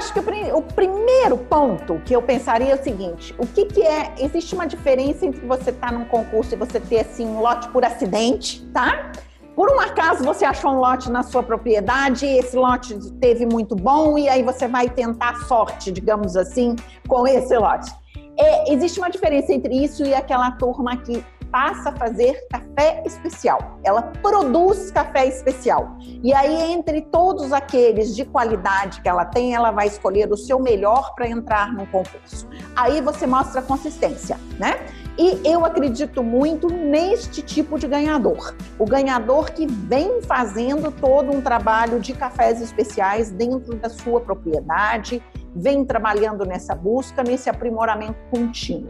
Acho 0.00 0.14
que 0.14 0.20
o, 0.54 0.62
primeiro 0.62 1.36
ponto 1.36 2.00
que 2.06 2.16
eu 2.16 2.22
pensaria 2.22 2.72
é 2.72 2.74
o 2.74 2.82
seguinte: 2.82 3.34
o 3.36 3.46
que, 3.46 3.66
que 3.66 3.82
é? 3.82 4.14
Existe 4.18 4.54
uma 4.54 4.66
diferença 4.66 5.26
entre 5.26 5.46
você 5.46 5.68
estar 5.68 5.88
tá 5.88 5.92
num 5.92 6.06
concurso 6.06 6.54
e 6.54 6.56
você 6.56 6.80
ter 6.80 7.00
assim 7.00 7.26
um 7.26 7.40
lote 7.40 7.68
por 7.68 7.84
acidente, 7.84 8.66
tá? 8.68 9.12
Por 9.54 9.70
um 9.70 9.78
acaso 9.78 10.24
você 10.24 10.46
achou 10.46 10.70
um 10.70 10.78
lote 10.78 11.10
na 11.10 11.22
sua 11.22 11.42
propriedade, 11.42 12.24
esse 12.24 12.56
lote 12.56 12.98
teve 13.20 13.44
muito 13.44 13.76
bom 13.76 14.16
e 14.16 14.26
aí 14.26 14.42
você 14.42 14.66
vai 14.66 14.88
tentar 14.88 15.34
sorte, 15.46 15.92
digamos 15.92 16.34
assim, 16.34 16.76
com 17.06 17.26
esse 17.26 17.54
lote. 17.58 17.92
É, 18.38 18.72
existe 18.72 18.98
uma 18.98 19.10
diferença 19.10 19.52
entre 19.52 19.84
isso 19.84 20.02
e 20.02 20.14
aquela 20.14 20.52
turma 20.52 20.96
que 20.96 21.22
passa 21.50 21.90
a 21.90 21.92
fazer 21.92 22.46
café 22.50 23.02
especial. 23.04 23.78
Ela 23.84 24.02
produz 24.22 24.90
café 24.90 25.26
especial. 25.26 25.96
E 26.22 26.32
aí, 26.32 26.72
entre 26.72 27.02
todos 27.02 27.52
aqueles 27.52 28.14
de 28.14 28.24
qualidade 28.24 29.00
que 29.00 29.08
ela 29.08 29.24
tem, 29.24 29.54
ela 29.54 29.70
vai 29.70 29.86
escolher 29.86 30.30
o 30.32 30.36
seu 30.36 30.58
melhor 30.58 31.14
para 31.14 31.28
entrar 31.28 31.72
no 31.72 31.86
concurso. 31.86 32.48
Aí 32.76 33.00
você 33.00 33.26
mostra 33.26 33.60
consistência, 33.62 34.38
né? 34.58 34.86
E 35.18 35.40
eu 35.44 35.64
acredito 35.64 36.22
muito 36.22 36.68
neste 36.68 37.42
tipo 37.42 37.78
de 37.78 37.86
ganhador. 37.86 38.54
O 38.78 38.86
ganhador 38.86 39.50
que 39.50 39.66
vem 39.66 40.22
fazendo 40.22 40.90
todo 40.90 41.30
um 41.30 41.42
trabalho 41.42 42.00
de 42.00 42.14
cafés 42.14 42.62
especiais 42.62 43.30
dentro 43.30 43.74
da 43.76 43.90
sua 43.90 44.20
propriedade, 44.20 45.22
vem 45.54 45.84
trabalhando 45.84 46.46
nessa 46.46 46.74
busca, 46.74 47.22
nesse 47.22 47.50
aprimoramento 47.50 48.18
contínuo. 48.30 48.88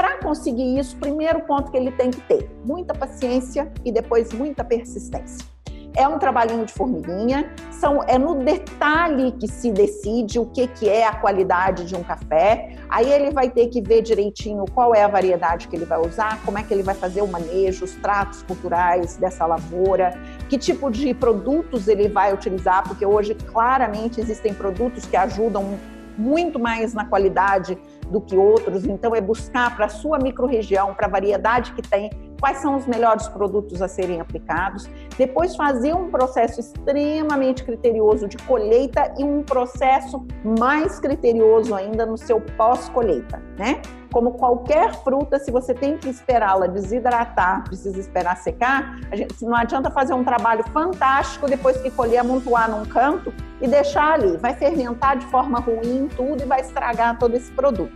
Para 0.00 0.16
conseguir 0.16 0.78
isso, 0.78 0.96
primeiro 0.96 1.40
ponto 1.40 1.70
que 1.70 1.76
ele 1.76 1.92
tem 1.92 2.10
que 2.10 2.22
ter: 2.22 2.50
muita 2.64 2.94
paciência 2.94 3.70
e 3.84 3.92
depois 3.92 4.32
muita 4.32 4.64
persistência. 4.64 5.46
É 5.94 6.08
um 6.08 6.18
trabalhinho 6.18 6.64
de 6.64 6.72
formiguinha, 6.72 7.52
são, 7.70 8.02
é 8.04 8.16
no 8.16 8.36
detalhe 8.36 9.32
que 9.32 9.46
se 9.46 9.70
decide 9.70 10.38
o 10.38 10.46
que, 10.46 10.66
que 10.68 10.88
é 10.88 11.06
a 11.06 11.12
qualidade 11.12 11.84
de 11.84 11.94
um 11.94 12.02
café. 12.02 12.78
Aí 12.88 13.12
ele 13.12 13.30
vai 13.30 13.50
ter 13.50 13.66
que 13.66 13.82
ver 13.82 14.00
direitinho 14.00 14.64
qual 14.72 14.94
é 14.94 15.02
a 15.02 15.08
variedade 15.08 15.68
que 15.68 15.76
ele 15.76 15.84
vai 15.84 16.00
usar, 16.00 16.42
como 16.46 16.56
é 16.56 16.62
que 16.62 16.72
ele 16.72 16.82
vai 16.82 16.94
fazer 16.94 17.20
o 17.20 17.26
manejo, 17.26 17.84
os 17.84 17.94
tratos 17.96 18.42
culturais 18.42 19.18
dessa 19.18 19.44
lavoura, 19.44 20.18
que 20.48 20.56
tipo 20.56 20.90
de 20.90 21.12
produtos 21.12 21.88
ele 21.88 22.08
vai 22.08 22.32
utilizar, 22.32 22.88
porque 22.88 23.04
hoje 23.04 23.34
claramente 23.34 24.18
existem 24.18 24.54
produtos 24.54 25.04
que 25.04 25.16
ajudam 25.16 25.78
muito 26.16 26.58
mais 26.58 26.94
na 26.94 27.04
qualidade 27.04 27.76
do 28.10 28.20
que 28.20 28.36
outros, 28.36 28.84
então 28.84 29.14
é 29.14 29.20
buscar 29.20 29.74
para 29.76 29.86
a 29.86 29.88
sua 29.88 30.18
microrregião, 30.18 30.92
para 30.94 31.06
a 31.06 31.10
variedade 31.10 31.72
que 31.72 31.82
tem, 31.82 32.10
quais 32.40 32.58
são 32.58 32.76
os 32.76 32.86
melhores 32.86 33.28
produtos 33.28 33.80
a 33.80 33.88
serem 33.88 34.20
aplicados, 34.20 34.88
depois 35.16 35.54
fazer 35.54 35.94
um 35.94 36.10
processo 36.10 36.58
extremamente 36.58 37.62
criterioso 37.62 38.26
de 38.26 38.36
colheita 38.38 39.14
e 39.18 39.24
um 39.24 39.42
processo 39.42 40.26
mais 40.42 40.98
criterioso 40.98 41.74
ainda 41.74 42.04
no 42.04 42.16
seu 42.16 42.40
pós-colheita, 42.40 43.42
né? 43.58 43.80
Como 44.12 44.32
qualquer 44.32 44.92
fruta, 45.04 45.38
se 45.38 45.50
você 45.50 45.72
tem 45.72 45.96
que 45.96 46.08
esperá-la 46.08 46.66
desidratar, 46.66 47.64
precisa 47.64 47.98
esperar 47.98 48.36
secar, 48.36 48.98
gente, 49.12 49.44
não 49.44 49.54
adianta 49.54 49.90
fazer 49.90 50.14
um 50.14 50.24
trabalho 50.24 50.64
fantástico 50.72 51.46
depois 51.46 51.76
que 51.76 51.90
colher, 51.90 52.18
amontoar 52.18 52.70
num 52.70 52.84
canto 52.84 53.32
e 53.60 53.68
deixar 53.68 54.14
ali. 54.14 54.36
Vai 54.36 54.54
fermentar 54.54 55.16
de 55.16 55.26
forma 55.26 55.60
ruim 55.60 56.08
tudo 56.16 56.42
e 56.42 56.46
vai 56.46 56.60
estragar 56.60 57.18
todo 57.18 57.36
esse 57.36 57.52
produto. 57.52 57.92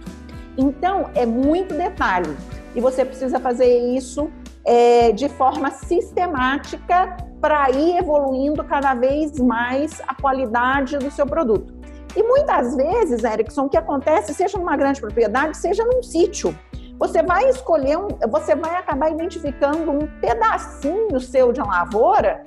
Então, 0.57 1.11
é 1.15 1.27
muito 1.27 1.75
detalhe 1.75 2.37
e 2.75 2.81
você 2.81 3.05
precisa 3.05 3.41
fazer 3.41 3.67
isso 3.97 4.31
é, 4.65 5.13
de 5.13 5.29
forma 5.29 5.71
sistemática 5.71 7.17
para 7.41 7.71
ir 7.71 7.99
evoluindo 7.99 8.65
cada 8.65 8.95
vez 8.95 9.39
mais 9.39 10.01
a 10.07 10.15
qualidade 10.15 10.97
do 10.97 11.11
seu 11.11 11.27
produto. 11.27 11.74
E 12.17 12.23
muitas 12.23 12.77
vezes, 12.77 13.25
Erickson, 13.25 13.65
o 13.65 13.69
que 13.69 13.77
acontece, 13.77 14.33
seja 14.35 14.59
numa 14.59 14.77
grande 14.77 15.01
propriedade, 15.01 15.57
seja 15.57 15.85
num 15.85 16.03
sítio, 16.03 16.57
você 16.99 17.23
vai 17.23 17.49
escolher 17.49 17.99
um, 17.99 18.09
você 18.31 18.55
vai 18.55 18.77
acabar 18.77 19.11
identificando 19.11 19.91
um 19.91 20.07
pedacinho 20.21 21.19
seu 21.21 21.53
de 21.53 21.61
lavoura 21.61 22.43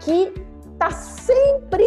que 0.00 0.32
está 0.72 0.90
sempre 0.90 1.84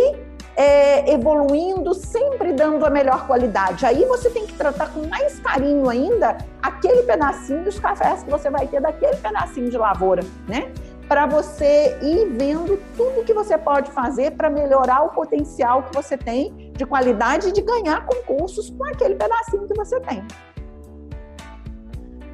é, 0.55 1.11
evoluindo, 1.11 1.93
sempre 1.93 2.53
dando 2.53 2.85
a 2.85 2.89
melhor 2.89 3.27
qualidade. 3.27 3.85
Aí 3.85 4.05
você 4.05 4.29
tem 4.29 4.45
que 4.45 4.53
tratar 4.53 4.93
com 4.93 5.05
mais 5.07 5.39
carinho 5.39 5.89
ainda 5.89 6.37
aquele 6.63 7.03
pedacinho 7.03 7.63
dos 7.63 7.77
cafés 7.77 8.23
que 8.23 8.31
você 8.31 8.49
vai 8.49 8.65
ter 8.67 8.79
daquele 8.81 9.17
pedacinho 9.17 9.69
de 9.69 9.77
lavoura, 9.77 10.23
né? 10.47 10.71
Para 11.07 11.27
você 11.27 11.99
ir 12.01 12.29
vendo 12.35 12.79
tudo 12.95 13.23
que 13.25 13.33
você 13.33 13.57
pode 13.57 13.91
fazer 13.91 14.31
para 14.31 14.49
melhorar 14.49 15.03
o 15.03 15.09
potencial 15.09 15.83
que 15.83 15.93
você 15.93 16.17
tem 16.17 16.64
de 16.75 16.85
qualidade 16.85 17.51
de 17.51 17.61
ganhar 17.61 18.05
concursos 18.05 18.69
com 18.69 18.83
aquele 18.85 19.15
pedacinho 19.15 19.65
que 19.67 19.73
você 19.73 19.99
tem. 20.01 20.23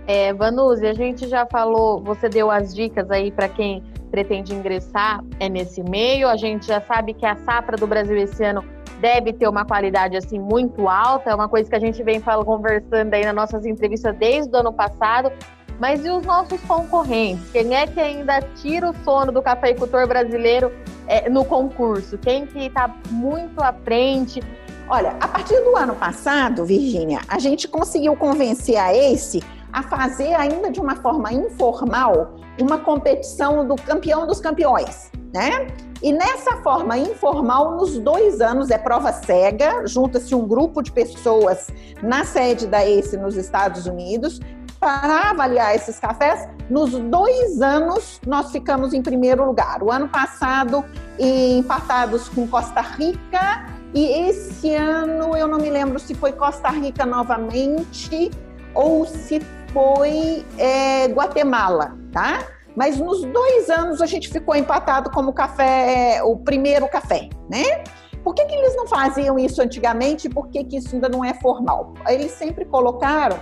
É, 0.08 0.34
Vanuzi, 0.34 0.86
a 0.86 0.94
gente 0.94 1.28
já 1.28 1.46
falou, 1.46 2.02
você 2.02 2.28
deu 2.28 2.50
as 2.50 2.74
dicas 2.74 3.10
aí 3.12 3.32
para 3.32 3.48
quem 3.48 3.84
pretende 4.10 4.54
ingressar 4.54 5.24
é 5.40 5.48
nesse 5.48 5.82
meio. 5.84 6.28
A 6.28 6.36
gente 6.36 6.68
já 6.68 6.82
sabe 6.82 7.14
que 7.14 7.26
a 7.26 7.36
safra 7.38 7.78
do 7.78 7.88
Brasil 7.88 8.18
esse 8.18 8.44
ano 8.44 8.64
deve 9.00 9.34
ter 9.34 9.48
uma 9.48 9.66
qualidade 9.66 10.16
assim 10.18 10.38
muito 10.38 10.88
alta, 10.88 11.32
é 11.32 11.36
uma 11.36 11.50
coisa 11.50 11.68
que 11.70 11.76
a 11.76 11.80
gente 11.80 12.04
vem 12.04 12.20
falando, 12.20 12.46
conversando 12.46 13.14
aí 13.14 13.26
nas 13.26 13.34
nossas 13.34 13.66
entrevistas 13.66 14.16
desde 14.16 14.54
o 14.56 14.60
ano 14.60 14.74
passado. 14.74 15.32
Mas 15.80 16.06
e 16.06 16.10
os 16.10 16.26
nossos 16.26 16.60
concorrentes? 16.62 17.50
Quem 17.52 17.76
é 17.76 17.88
que 17.88 18.00
ainda 18.00 18.42
tira 18.62 18.90
o 18.90 18.96
sono 19.04 19.32
do 19.32 19.42
cafeicultor 19.42 20.08
brasileiro 20.08 20.72
é, 21.08 21.30
no 21.30 21.44
concurso? 21.44 22.18
Quem 22.18 22.46
que 22.46 22.66
está 22.66 22.94
muito 23.10 23.62
à 23.62 23.74
frente? 23.74 24.42
Olha, 24.90 25.16
a 25.20 25.28
partir 25.28 25.60
do 25.62 25.76
ano 25.76 25.96
passado, 25.96 26.66
Virgínia, 26.66 27.22
a 27.28 27.40
gente 27.40 27.68
conseguiu 27.68 28.16
convencer 28.16 28.76
a 28.76 28.94
Ace 28.94 29.42
a 29.72 29.82
fazer 29.84 30.34
ainda 30.34 30.70
de 30.70 30.80
uma 30.80 30.98
forma 30.98 31.32
informal 31.32 32.36
uma 32.60 32.78
competição 32.78 33.66
do 33.66 33.76
campeão 33.76 34.28
dos 34.28 34.40
campeões, 34.40 35.12
né? 35.34 35.68
E 36.02 36.12
nessa 36.12 36.58
forma 36.58 36.98
informal, 36.98 37.78
nos 37.78 38.00
dois 38.00 38.42
anos, 38.42 38.72
é 38.72 38.78
prova 38.78 39.14
cega, 39.14 39.86
junta-se 39.86 40.34
um 40.34 40.48
grupo 40.48 40.82
de 40.82 40.92
pessoas 40.92 41.68
na 42.02 42.26
sede 42.26 42.66
da 42.66 42.84
ACE 42.84 43.16
nos 43.18 43.38
Estados 43.38 43.86
Unidos 43.86 44.40
para 44.82 45.30
avaliar 45.30 45.76
esses 45.76 46.00
cafés. 46.00 46.50
Nos 46.68 46.90
dois 46.92 47.62
anos, 47.62 48.20
nós 48.26 48.52
ficamos 48.52 48.94
em 48.96 49.02
primeiro 49.02 49.46
lugar. 49.46 49.84
O 49.84 49.92
ano 49.92 50.10
passado, 50.10 50.84
empatados 51.20 52.28
com 52.28 52.48
Costa 52.48 52.82
Rica, 52.82 53.68
e 53.94 54.28
esse 54.28 54.74
ano 54.74 55.38
eu 55.38 55.48
não 55.48 55.60
me 55.60 55.70
lembro 55.70 56.00
se 56.00 56.16
foi 56.16 56.32
Costa 56.32 56.70
Rica 56.70 57.06
novamente 57.06 58.32
ou 58.74 59.06
se 59.06 59.40
foi 59.72 60.44
é, 60.58 61.06
Guatemala, 61.08 61.96
tá? 62.12 62.44
Mas 62.76 62.98
nos 62.98 63.24
dois 63.26 63.70
anos 63.70 64.02
a 64.02 64.06
gente 64.08 64.30
ficou 64.30 64.56
empatado 64.56 65.12
como 65.12 65.32
café, 65.32 66.24
o 66.24 66.38
primeiro 66.38 66.88
café, 66.88 67.30
né? 67.50 67.84
Por 68.24 68.34
que, 68.34 68.46
que 68.46 68.56
eles 68.56 68.76
não 68.76 68.88
faziam 68.88 69.38
isso 69.38 69.62
antigamente? 69.62 70.30
Por 70.30 70.48
que, 70.48 70.64
que 70.64 70.78
isso 70.78 70.96
ainda 70.96 71.10
não 71.10 71.24
é 71.24 71.34
formal? 71.36 71.94
Eles 72.08 72.32
sempre 72.32 72.66
colocaram 72.66 73.38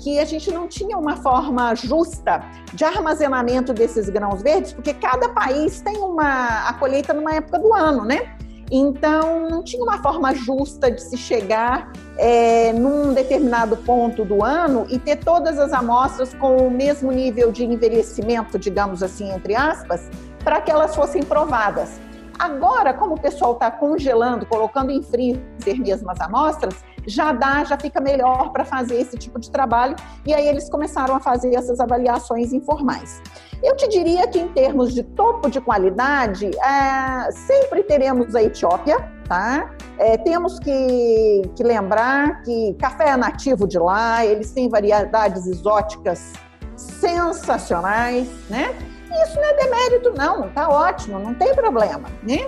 que 0.00 0.18
a 0.18 0.24
gente 0.24 0.50
não 0.50 0.66
tinha 0.66 0.96
uma 0.96 1.16
forma 1.16 1.74
justa 1.74 2.42
de 2.72 2.84
armazenamento 2.84 3.72
desses 3.72 4.08
grãos 4.08 4.42
verdes, 4.42 4.72
porque 4.72 4.94
cada 4.94 5.28
país 5.28 5.80
tem 5.82 5.98
uma 5.98 6.68
a 6.68 6.72
colheita 6.74 7.12
numa 7.12 7.34
época 7.34 7.58
do 7.58 7.74
ano, 7.74 8.04
né? 8.04 8.36
Então, 8.72 9.48
não 9.50 9.64
tinha 9.64 9.82
uma 9.82 9.98
forma 9.98 10.32
justa 10.32 10.90
de 10.90 11.02
se 11.02 11.16
chegar 11.16 11.90
é, 12.16 12.72
num 12.72 13.12
determinado 13.12 13.76
ponto 13.76 14.24
do 14.24 14.44
ano 14.44 14.86
e 14.88 14.98
ter 14.98 15.16
todas 15.16 15.58
as 15.58 15.72
amostras 15.72 16.32
com 16.34 16.56
o 16.56 16.70
mesmo 16.70 17.10
nível 17.10 17.50
de 17.50 17.64
envelhecimento, 17.64 18.58
digamos 18.58 19.02
assim, 19.02 19.32
entre 19.32 19.56
aspas, 19.56 20.08
para 20.44 20.60
que 20.60 20.70
elas 20.70 20.94
fossem 20.94 21.22
provadas. 21.22 22.00
Agora, 22.38 22.94
como 22.94 23.16
o 23.16 23.20
pessoal 23.20 23.52
está 23.52 23.70
congelando, 23.70 24.46
colocando 24.46 24.90
em 24.90 25.02
freezer 25.02 25.78
mesmo 25.78 26.10
as 26.10 26.20
amostras, 26.20 26.74
já 27.06 27.32
dá, 27.32 27.64
já 27.64 27.78
fica 27.78 28.00
melhor 28.00 28.50
para 28.52 28.64
fazer 28.64 29.00
esse 29.00 29.16
tipo 29.16 29.38
de 29.38 29.50
trabalho. 29.50 29.96
E 30.26 30.34
aí 30.34 30.46
eles 30.48 30.68
começaram 30.68 31.14
a 31.14 31.20
fazer 31.20 31.54
essas 31.54 31.80
avaliações 31.80 32.52
informais. 32.52 33.20
Eu 33.62 33.76
te 33.76 33.88
diria 33.88 34.26
que 34.26 34.38
em 34.38 34.48
termos 34.48 34.94
de 34.94 35.02
topo 35.02 35.50
de 35.50 35.60
qualidade, 35.60 36.50
é, 36.58 37.30
sempre 37.30 37.82
teremos 37.82 38.34
a 38.34 38.42
Etiópia, 38.42 38.98
tá? 39.28 39.70
É, 39.98 40.16
temos 40.16 40.58
que, 40.58 41.42
que 41.54 41.62
lembrar 41.62 42.42
que 42.42 42.74
café 42.80 43.10
é 43.10 43.16
nativo 43.16 43.68
de 43.68 43.78
lá, 43.78 44.24
eles 44.24 44.50
têm 44.52 44.68
variedades 44.68 45.46
exóticas 45.46 46.32
sensacionais, 46.74 48.28
né? 48.48 48.74
Isso 49.22 49.36
não 49.36 49.44
é 49.44 49.54
demérito, 49.54 50.12
não, 50.16 50.48
tá 50.50 50.68
ótimo, 50.68 51.18
não 51.18 51.34
tem 51.34 51.54
problema, 51.54 52.08
né? 52.22 52.46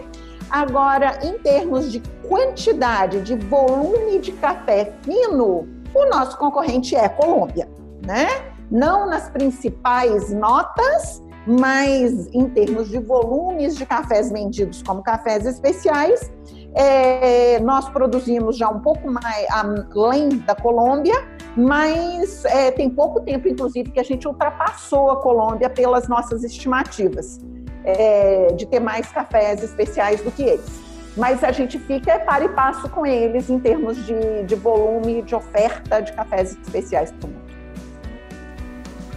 Agora, 0.53 1.19
em 1.23 1.39
termos 1.39 1.91
de 1.91 2.03
quantidade, 2.29 3.23
de 3.23 3.35
volume 3.37 4.19
de 4.19 4.33
café 4.33 4.93
fino, 5.01 5.67
o 5.95 6.05
nosso 6.11 6.37
concorrente 6.37 6.95
é 6.95 7.09
Colômbia, 7.09 7.67
né? 8.07 8.29
Não 8.71 9.07
nas 9.07 9.31
principais 9.31 10.31
notas, 10.31 11.23
mas 11.47 12.29
em 12.35 12.51
termos 12.51 12.91
de 12.91 12.99
volumes 12.99 13.77
de 13.77 13.87
cafés 13.87 14.31
vendidos 14.31 14.83
como 14.83 15.03
cafés 15.03 15.47
especiais, 15.47 16.31
é, 16.75 17.59
nós 17.61 17.89
produzimos 17.89 18.59
já 18.59 18.69
um 18.69 18.81
pouco 18.81 19.11
mais 19.11 19.47
além 19.49 20.29
da 20.29 20.55
Colômbia, 20.55 21.15
mas 21.57 22.45
é, 22.45 22.71
tem 22.71 22.91
pouco 22.91 23.23
tempo, 23.23 23.49
inclusive, 23.49 23.91
que 23.91 24.01
a 24.01 24.05
gente 24.05 24.29
ultrapassou 24.29 25.13
a 25.13 25.17
Colômbia 25.23 25.71
pelas 25.71 26.09
nossas 26.09 26.45
estimativas 26.45 27.41
é, 27.85 28.49
de 28.57 28.67
ter 28.67 28.81
mais 28.81 29.09
cafés 29.09 29.63
especiais 29.63 30.21
do 30.21 30.31
que 30.31 30.43
eles. 30.43 30.81
Mas 31.17 31.45
a 31.45 31.53
gente 31.53 31.79
fica 31.79 32.19
para 32.21 32.45
e 32.45 32.49
passo 32.49 32.89
com 32.89 33.05
eles 33.05 33.51
em 33.51 33.59
termos 33.59 33.97
de, 34.07 34.45
de 34.45 34.55
volume 34.55 35.23
de 35.23 35.35
oferta 35.35 36.01
de 36.01 36.13
cafés 36.13 36.53
especiais 36.53 37.13
para 37.13 37.29
o 37.29 37.31
mundo. 37.31 37.53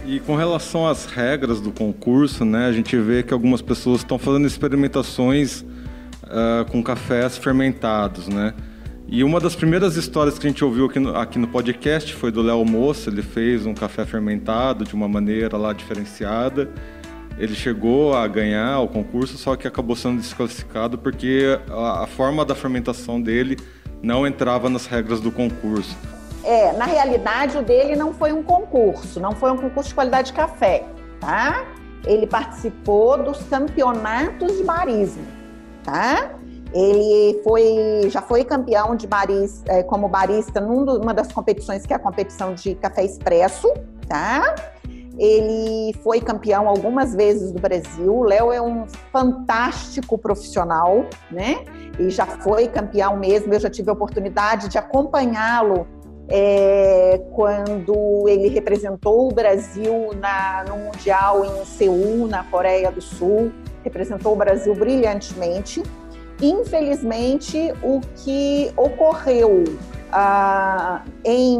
E 0.04 0.20
com 0.20 0.36
relação 0.36 0.86
às 0.86 1.04
regras 1.06 1.60
do 1.60 1.72
concurso, 1.72 2.44
né, 2.44 2.66
a 2.66 2.72
gente 2.72 2.96
vê 2.96 3.22
que 3.22 3.32
algumas 3.32 3.60
pessoas 3.60 4.00
estão 4.00 4.18
fazendo 4.18 4.46
experimentações 4.46 5.62
uh, 5.62 6.70
com 6.70 6.82
cafés 6.82 7.36
fermentados, 7.36 8.28
né? 8.28 8.54
E 9.08 9.22
uma 9.22 9.38
das 9.38 9.54
primeiras 9.54 9.96
histórias 9.96 10.36
que 10.36 10.46
a 10.46 10.50
gente 10.50 10.64
ouviu 10.64 10.86
aqui 10.86 10.98
no, 10.98 11.16
aqui 11.16 11.38
no 11.38 11.46
podcast 11.46 12.12
foi 12.12 12.32
do 12.32 12.42
Léo 12.42 12.64
Moça. 12.64 13.08
Ele 13.08 13.22
fez 13.22 13.64
um 13.64 13.72
café 13.72 14.04
fermentado 14.04 14.84
de 14.84 14.94
uma 14.94 15.06
maneira 15.06 15.56
lá 15.56 15.72
diferenciada. 15.72 16.68
Ele 17.38 17.54
chegou 17.54 18.14
a 18.14 18.26
ganhar 18.26 18.80
o 18.80 18.88
concurso, 18.88 19.36
só 19.36 19.56
que 19.56 19.68
acabou 19.68 19.94
sendo 19.94 20.20
desclassificado 20.20 20.96
porque 20.96 21.58
a, 21.70 22.04
a 22.04 22.06
forma 22.06 22.44
da 22.44 22.54
fermentação 22.54 23.20
dele 23.20 23.58
não 24.02 24.26
entrava 24.26 24.70
nas 24.70 24.86
regras 24.86 25.20
do 25.20 25.30
concurso. 25.30 25.96
É, 26.42 26.72
na 26.72 26.84
realidade, 26.84 27.58
o 27.58 27.62
dele 27.62 27.96
não 27.96 28.14
foi 28.14 28.32
um 28.32 28.42
concurso, 28.42 29.20
não 29.20 29.32
foi 29.32 29.50
um 29.50 29.56
concurso 29.56 29.88
de 29.88 29.94
qualidade 29.94 30.28
de 30.28 30.32
café, 30.32 30.84
tá? 31.20 31.64
Ele 32.06 32.26
participou 32.26 33.22
dos 33.22 33.42
campeonatos 33.44 34.56
de 34.56 34.62
barismo, 34.62 35.26
tá? 35.82 36.30
Ele 36.72 37.40
foi, 37.42 38.08
já 38.10 38.22
foi 38.22 38.44
campeão 38.44 38.94
de 38.94 39.06
barista, 39.06 39.72
é, 39.72 39.82
como 39.82 40.08
barista 40.08 40.60
numa 40.60 41.12
das 41.12 41.32
competições 41.32 41.84
que 41.84 41.92
é 41.92 41.96
a 41.96 41.98
competição 41.98 42.54
de 42.54 42.74
café 42.76 43.04
expresso, 43.04 43.72
tá? 44.08 44.54
Ele 45.18 45.94
foi 46.02 46.20
campeão 46.20 46.68
algumas 46.68 47.14
vezes 47.14 47.50
do 47.50 47.60
Brasil. 47.60 48.22
Léo 48.22 48.52
é 48.52 48.60
um 48.60 48.86
fantástico 49.10 50.18
profissional, 50.18 51.06
né? 51.30 51.64
E 51.98 52.10
já 52.10 52.26
foi 52.26 52.68
campeão 52.68 53.16
mesmo. 53.16 53.52
Eu 53.52 53.60
já 53.60 53.70
tive 53.70 53.88
a 53.88 53.92
oportunidade 53.94 54.68
de 54.68 54.76
acompanhá-lo 54.76 55.86
é, 56.28 57.20
quando 57.32 58.26
ele 58.28 58.48
representou 58.48 59.30
o 59.30 59.34
Brasil 59.34 60.10
na, 60.20 60.64
no 60.68 60.76
Mundial 60.76 61.44
em 61.44 61.64
Seul, 61.64 62.26
na 62.28 62.44
Coreia 62.44 62.90
do 62.90 63.00
Sul. 63.00 63.52
Representou 63.82 64.32
o 64.34 64.36
Brasil 64.36 64.74
brilhantemente. 64.74 65.82
Infelizmente, 66.42 67.72
o 67.82 68.00
que 68.16 68.70
ocorreu 68.76 69.64
ah, 70.12 71.02
em 71.24 71.58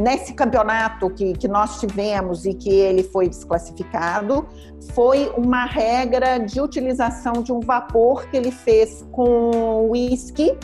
nesse 0.00 0.32
campeonato 0.34 1.10
que, 1.10 1.32
que 1.34 1.46
nós 1.46 1.78
tivemos 1.78 2.44
e 2.44 2.54
que 2.54 2.70
ele 2.70 3.02
foi 3.02 3.28
desclassificado, 3.28 4.46
foi 4.94 5.32
uma 5.36 5.64
regra 5.64 6.38
de 6.38 6.60
utilização 6.60 7.34
de 7.42 7.52
um 7.52 7.60
vapor 7.60 8.26
que 8.28 8.36
ele 8.36 8.50
fez 8.50 9.06
com 9.12 9.88
uísque, 9.90 10.56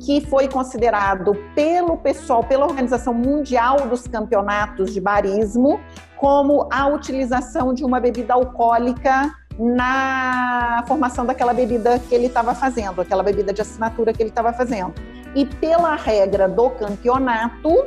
que 0.00 0.20
foi 0.22 0.48
considerado 0.48 1.36
pelo 1.54 1.98
pessoal, 1.98 2.42
pela 2.42 2.64
Organização 2.64 3.12
Mundial 3.12 3.86
dos 3.88 4.06
Campeonatos 4.06 4.94
de 4.94 5.00
Barismo, 5.00 5.78
como 6.16 6.68
a 6.72 6.86
utilização 6.86 7.74
de 7.74 7.84
uma 7.84 8.00
bebida 8.00 8.32
alcoólica 8.32 9.30
na 9.58 10.82
formação 10.88 11.26
daquela 11.26 11.52
bebida 11.52 11.98
que 11.98 12.14
ele 12.14 12.26
estava 12.26 12.54
fazendo, 12.54 13.02
aquela 13.02 13.22
bebida 13.22 13.52
de 13.52 13.60
assinatura 13.60 14.12
que 14.12 14.22
ele 14.22 14.30
estava 14.30 14.52
fazendo. 14.54 14.94
E 15.34 15.44
pela 15.44 15.94
regra 15.96 16.48
do 16.48 16.70
campeonato, 16.70 17.86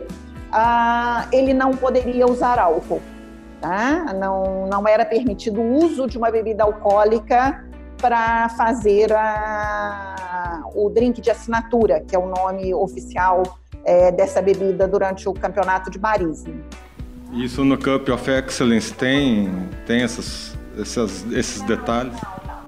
ah, 0.54 1.28
ele 1.32 1.54
não 1.54 1.72
poderia 1.72 2.26
usar 2.28 2.60
álcool. 2.60 3.02
Tá? 3.60 4.14
Não, 4.14 4.68
não 4.68 4.88
era 4.88 5.06
permitido 5.06 5.62
o 5.62 5.86
uso 5.86 6.06
de 6.06 6.18
uma 6.18 6.30
bebida 6.30 6.64
alcoólica 6.64 7.66
para 7.98 8.50
fazer 8.50 9.14
a, 9.14 10.62
o 10.76 10.90
drink 10.90 11.22
de 11.22 11.32
assinatura, 11.32 12.02
que 12.02 12.14
é 12.14 12.20
o 12.20 12.28
nome 12.28 12.74
oficial 12.74 13.42
é, 13.86 14.12
dessa 14.12 14.42
bebida 14.42 14.88
durante 14.88 15.28
o 15.30 15.34
campeonato 15.34 15.90
de 15.90 15.98
barismo. 15.98 16.62
Isso 17.32 17.64
no 17.64 17.78
Cup 17.78 18.10
of 18.10 18.30
Excellence 18.30 18.94
tem, 18.94 19.50
tem 19.88 20.04
essas, 20.04 20.58
essas, 20.78 21.26
esses 21.32 21.62
detalhes? 21.62 22.14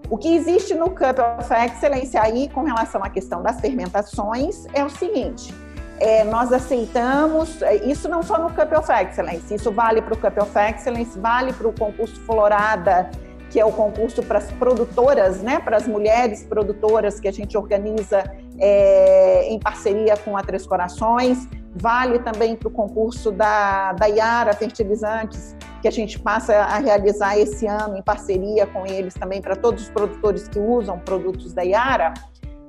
O 0.10 0.18
que 0.18 0.34
existe 0.34 0.74
no 0.74 0.90
Cup 0.90 1.20
of 1.40 1.54
Excellence 1.54 2.18
aí 2.18 2.50
com 2.50 2.64
relação 2.64 3.04
à 3.04 3.10
questão 3.10 3.44
das 3.44 3.60
fermentações 3.60 4.66
é 4.74 4.84
o 4.84 4.90
seguinte: 4.90 5.54
é, 6.00 6.24
nós 6.24 6.52
aceitamos, 6.52 7.62
é, 7.62 7.76
isso 7.86 8.10
não 8.10 8.22
só 8.22 8.38
no 8.38 8.50
Cup 8.50 8.72
of 8.78 8.92
Excellence, 8.92 9.54
isso 9.54 9.72
vale 9.72 10.02
para 10.02 10.14
o 10.14 10.18
Cup 10.18 10.38
of 10.38 10.52
Excellence, 10.58 11.18
vale 11.20 11.54
para 11.54 11.68
o 11.68 11.74
concurso 11.74 12.20
Florada, 12.22 13.10
que 13.50 13.60
é 13.60 13.66
o 13.66 13.72
concurso 13.72 14.22
para 14.24 14.40
as 14.40 14.52
produtoras, 14.52 15.42
né, 15.42 15.60
para 15.60 15.78
as 15.78 15.88
mulheres 15.88 16.44
produtoras 16.44 17.20
que 17.20 17.28
a 17.28 17.32
gente 17.32 17.58
organiza 17.58 18.24
é, 18.60 19.48
em 19.50 19.60
parceria 19.60 20.18
com 20.18 20.36
a 20.36 20.42
Três 20.42 20.68
Corações, 20.68 21.48
vale 21.76 22.20
também 22.20 22.56
para 22.56 22.68
o 22.68 22.72
concurso 22.72 23.32
da, 23.32 23.94
da 23.94 24.08
Iara 24.08 24.54
Fertilizantes, 24.54 25.56
que 25.82 25.88
a 25.88 25.92
gente 25.92 26.18
passa 26.18 26.56
a 26.56 26.78
realizar 26.80 27.38
esse 27.38 27.68
ano 27.68 27.98
em 27.98 28.02
parceria 28.02 28.66
com 28.66 28.86
eles 28.86 29.14
também 29.14 29.42
para 29.42 29.56
todos 29.56 29.84
os 29.84 29.90
produtores 29.90 30.48
que 30.48 30.58
usam 30.58 30.98
produtos 31.00 31.54
da 31.54 31.64
Iara. 31.64 32.14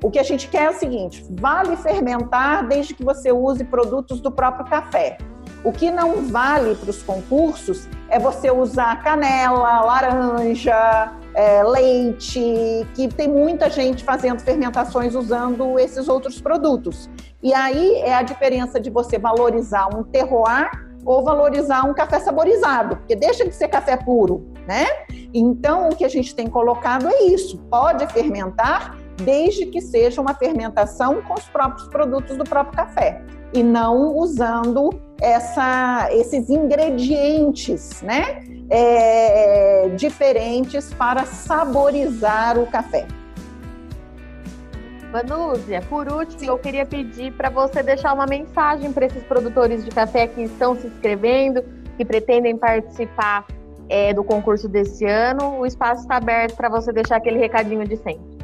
O 0.03 0.11
que 0.11 0.19
a 0.19 0.23
gente 0.23 0.49
quer 0.49 0.65
é 0.65 0.71
o 0.71 0.75
seguinte: 0.75 1.25
vale 1.31 1.77
fermentar 1.77 2.67
desde 2.67 2.95
que 2.95 3.05
você 3.05 3.33
use 3.33 3.65
produtos 3.65 4.21
do 4.21 4.31
próprio 4.31 4.67
café. 4.67 5.19
O 5.65 5.73
que 5.73 5.91
não 5.91 6.29
vale 6.29 6.75
para 6.75 6.91
os 6.91 7.03
concursos 7.03 7.89
é 8.09 8.19
você 8.19 8.51
usar 8.51 9.03
canela, 9.03 9.81
laranja, 9.81 11.13
é, 11.35 11.63
leite, 11.65 12.87
que 12.95 13.09
tem 13.09 13.29
muita 13.29 13.69
gente 13.69 14.05
fazendo 14.05 14.41
fermentações 14.41 15.15
usando 15.15 15.79
esses 15.79 16.09
outros 16.09 16.41
produtos. 16.41 17.11
E 17.43 17.53
aí 17.53 17.97
é 17.97 18.15
a 18.15 18.23
diferença 18.23 18.81
de 18.81 18.91
você 18.91 19.19
valorizar 19.19 19.89
um 19.95 20.05
terroir 20.05 20.71
ou 21.05 21.23
valorizar 21.23 21.85
um 21.85 21.95
café 21.95 22.19
saborizado, 22.19 22.97
porque 22.97 23.15
deixa 23.15 23.45
de 23.47 23.55
ser 23.55 23.69
café 23.69 23.97
puro, 23.97 24.53
né? 24.67 24.87
Então, 25.33 25.89
o 25.89 25.97
que 25.97 26.05
a 26.05 26.09
gente 26.09 26.35
tem 26.35 26.49
colocado 26.49 27.09
é 27.09 27.23
isso: 27.25 27.59
pode 27.71 28.07
fermentar 28.09 28.97
desde 29.17 29.67
que 29.67 29.81
seja 29.81 30.21
uma 30.21 30.35
fermentação 30.35 31.23
com 31.23 31.35
os 31.35 31.45
próprios 31.45 31.89
produtos 31.89 32.37
do 32.37 32.45
próprio 32.45 32.77
café 32.77 33.23
e 33.53 33.63
não 33.63 34.17
usando 34.17 34.91
essa, 35.21 36.09
esses 36.13 36.51
ingredientes, 36.51 38.03
né, 38.03 38.43
é, 38.69 39.89
diferentes 39.97 40.93
para 40.95 41.25
saborizar 41.25 42.59
o 42.59 42.67
café. 42.67 43.07
Vanúzia, 45.11 45.81
por 45.89 46.13
último, 46.13 46.41
Sim. 46.41 46.49
eu 46.49 46.59
queria 46.59 46.85
pedir 46.85 47.33
para 47.33 47.49
você 47.49 47.83
deixar 47.83 48.13
uma 48.13 48.27
mensagem 48.27 48.93
para 48.93 49.07
esses 49.07 49.23
produtores 49.23 49.85
de 49.85 49.91
café 49.91 50.27
que 50.27 50.43
estão 50.43 50.77
se 50.77 50.89
inscrevendo, 50.89 51.65
que 51.97 52.05
pretendem 52.05 52.57
participar 52.57 53.47
é, 53.89 54.13
do 54.13 54.23
concurso 54.23 54.69
desse 54.69 55.07
ano. 55.07 55.59
O 55.61 55.65
espaço 55.65 56.03
está 56.03 56.17
aberto 56.17 56.57
para 56.57 56.69
você 56.69 56.93
deixar 56.93 57.17
aquele 57.17 57.39
recadinho 57.39 57.87
de 57.87 57.97
sempre. 57.97 58.36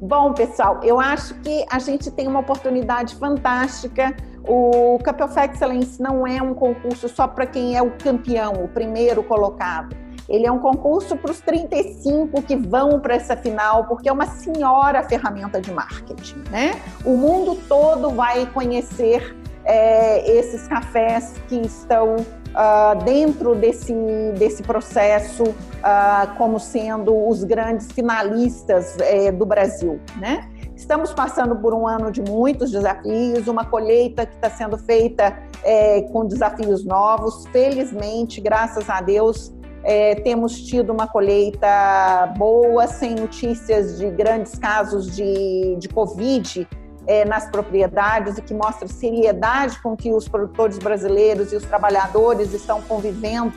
Bom, 0.00 0.34
pessoal, 0.34 0.80
eu 0.82 1.00
acho 1.00 1.34
que 1.36 1.64
a 1.70 1.78
gente 1.78 2.10
tem 2.10 2.28
uma 2.28 2.40
oportunidade 2.40 3.14
fantástica. 3.14 4.14
O 4.46 4.98
Cup 5.02 5.20
of 5.22 5.40
Excellence 5.40 6.00
não 6.00 6.26
é 6.26 6.40
um 6.42 6.52
concurso 6.52 7.08
só 7.08 7.26
para 7.26 7.46
quem 7.46 7.76
é 7.76 7.82
o 7.82 7.90
campeão, 7.92 8.52
o 8.62 8.68
primeiro 8.68 9.22
colocado. 9.22 9.96
Ele 10.28 10.46
é 10.46 10.52
um 10.52 10.58
concurso 10.58 11.16
para 11.16 11.30
os 11.30 11.40
35 11.40 12.42
que 12.42 12.56
vão 12.56 13.00
para 13.00 13.14
essa 13.14 13.36
final, 13.36 13.84
porque 13.84 14.08
é 14.08 14.12
uma 14.12 14.26
senhora 14.26 15.02
ferramenta 15.02 15.60
de 15.60 15.72
marketing, 15.72 16.44
né? 16.50 16.72
O 17.04 17.16
mundo 17.16 17.56
todo 17.66 18.10
vai 18.10 18.44
conhecer 18.46 19.34
é, 19.64 20.30
esses 20.30 20.68
cafés 20.68 21.34
que 21.48 21.56
estão 21.56 22.16
uh, 22.56 23.04
dentro 23.04 23.54
desse, 23.54 23.94
desse 24.38 24.62
processo 24.62 25.44
uh, 25.44 26.34
como 26.36 26.58
sendo 26.58 27.28
os 27.28 27.44
grandes 27.44 27.92
finalistas 27.92 28.96
é, 29.00 29.30
do 29.30 29.44
Brasil, 29.44 30.00
né? 30.16 30.48
Estamos 30.74 31.12
passando 31.12 31.56
por 31.56 31.72
um 31.72 31.86
ano 31.86 32.10
de 32.10 32.20
muitos 32.20 32.70
desafios, 32.70 33.48
uma 33.48 33.64
colheita 33.64 34.26
que 34.26 34.34
está 34.34 34.50
sendo 34.50 34.76
feita 34.76 35.34
é, 35.64 36.02
com 36.02 36.26
desafios 36.26 36.84
novos. 36.84 37.46
Felizmente, 37.46 38.42
graças 38.42 38.88
a 38.90 39.00
Deus, 39.00 39.54
é, 39.82 40.16
temos 40.16 40.60
tido 40.66 40.92
uma 40.92 41.06
colheita 41.06 42.34
boa, 42.36 42.86
sem 42.86 43.14
notícias 43.14 43.98
de 43.98 44.10
grandes 44.10 44.58
casos 44.58 45.16
de, 45.16 45.76
de 45.78 45.88
Covid 45.88 46.68
é, 47.06 47.24
nas 47.24 47.48
propriedades, 47.48 48.36
o 48.38 48.42
que 48.42 48.52
mostra 48.52 48.88
seriedade 48.88 49.80
com 49.80 49.96
que 49.96 50.12
os 50.12 50.28
produtores 50.28 50.78
brasileiros 50.78 51.52
e 51.52 51.56
os 51.56 51.64
trabalhadores 51.64 52.52
estão 52.52 52.82
convivendo 52.82 53.52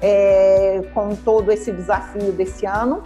é, 0.00 0.82
com 0.94 1.14
todo 1.14 1.50
esse 1.50 1.72
desafio 1.72 2.32
desse 2.32 2.66
ano. 2.66 3.02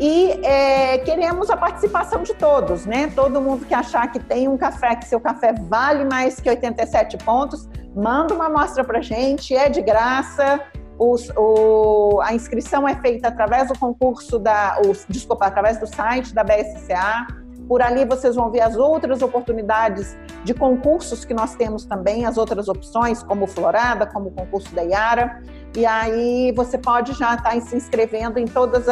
E 0.00 0.30
é, 0.44 0.98
queremos 0.98 1.50
a 1.50 1.56
participação 1.56 2.22
de 2.22 2.32
todos, 2.34 2.86
né? 2.86 3.10
Todo 3.16 3.40
mundo 3.40 3.66
que 3.66 3.74
achar 3.74 4.10
que 4.12 4.20
tem 4.20 4.46
um 4.46 4.56
café, 4.56 4.94
que 4.94 5.04
seu 5.04 5.20
café 5.20 5.52
vale 5.52 6.04
mais 6.04 6.38
que 6.38 6.48
87 6.48 7.16
pontos, 7.18 7.68
manda 7.96 8.32
uma 8.32 8.46
amostra 8.46 8.84
para 8.84 9.00
gente, 9.00 9.56
é 9.56 9.68
de 9.68 9.82
graça. 9.82 10.60
Os, 10.96 11.30
o, 11.36 12.20
a 12.22 12.32
inscrição 12.32 12.86
é 12.86 12.94
feita 12.94 13.28
através 13.28 13.68
do 13.68 13.78
concurso 13.78 14.38
da, 14.38 14.80
os, 14.86 15.04
desculpa, 15.08 15.46
através 15.46 15.78
do 15.78 15.86
site 15.86 16.32
da 16.32 16.44
BSCA. 16.44 17.26
Por 17.68 17.82
ali 17.82 18.06
vocês 18.06 18.34
vão 18.34 18.50
ver 18.50 18.62
as 18.62 18.76
outras 18.76 19.20
oportunidades 19.20 20.16
de 20.42 20.54
concursos 20.54 21.26
que 21.26 21.34
nós 21.34 21.54
temos 21.54 21.84
também, 21.84 22.24
as 22.24 22.38
outras 22.38 22.66
opções, 22.66 23.22
como 23.22 23.46
Florada, 23.46 24.06
como 24.06 24.28
o 24.28 24.32
concurso 24.32 24.74
da 24.74 24.82
Iara. 24.82 25.42
E 25.76 25.84
aí 25.84 26.50
você 26.56 26.78
pode 26.78 27.12
já 27.12 27.34
estar 27.34 27.50
tá 27.50 27.60
se 27.60 27.76
inscrevendo 27.76 28.38
em 28.38 28.46
todos 28.46 28.86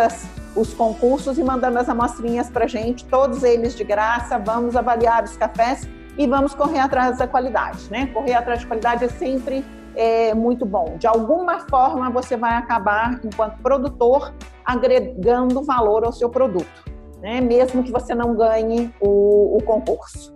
os 0.54 0.74
concursos 0.74 1.38
e 1.38 1.42
mandando 1.42 1.78
as 1.78 1.88
amostrinhas 1.88 2.50
para 2.50 2.66
a 2.66 2.68
gente, 2.68 3.06
todos 3.06 3.42
eles 3.42 3.74
de 3.74 3.82
graça. 3.82 4.38
Vamos 4.38 4.76
avaliar 4.76 5.24
os 5.24 5.38
cafés 5.38 5.88
e 6.18 6.26
vamos 6.26 6.54
correr 6.54 6.80
atrás 6.80 7.16
da 7.16 7.26
qualidade, 7.26 7.90
né? 7.90 8.06
Correr 8.12 8.34
atrás 8.34 8.60
de 8.60 8.66
qualidade 8.66 9.04
é 9.06 9.08
sempre 9.08 9.64
é, 9.94 10.34
muito 10.34 10.66
bom. 10.66 10.96
De 10.98 11.06
alguma 11.06 11.60
forma 11.60 12.10
você 12.10 12.36
vai 12.36 12.54
acabar, 12.56 13.18
enquanto 13.24 13.56
produtor, 13.62 14.34
agregando 14.66 15.62
valor 15.62 16.04
ao 16.04 16.12
seu 16.12 16.28
produto 16.28 16.95
né? 17.20 17.40
mesmo 17.40 17.82
que 17.82 17.90
você 17.90 18.14
não 18.14 18.36
ganhe 18.36 18.90
o, 19.00 19.56
o 19.56 19.62
concurso. 19.62 20.34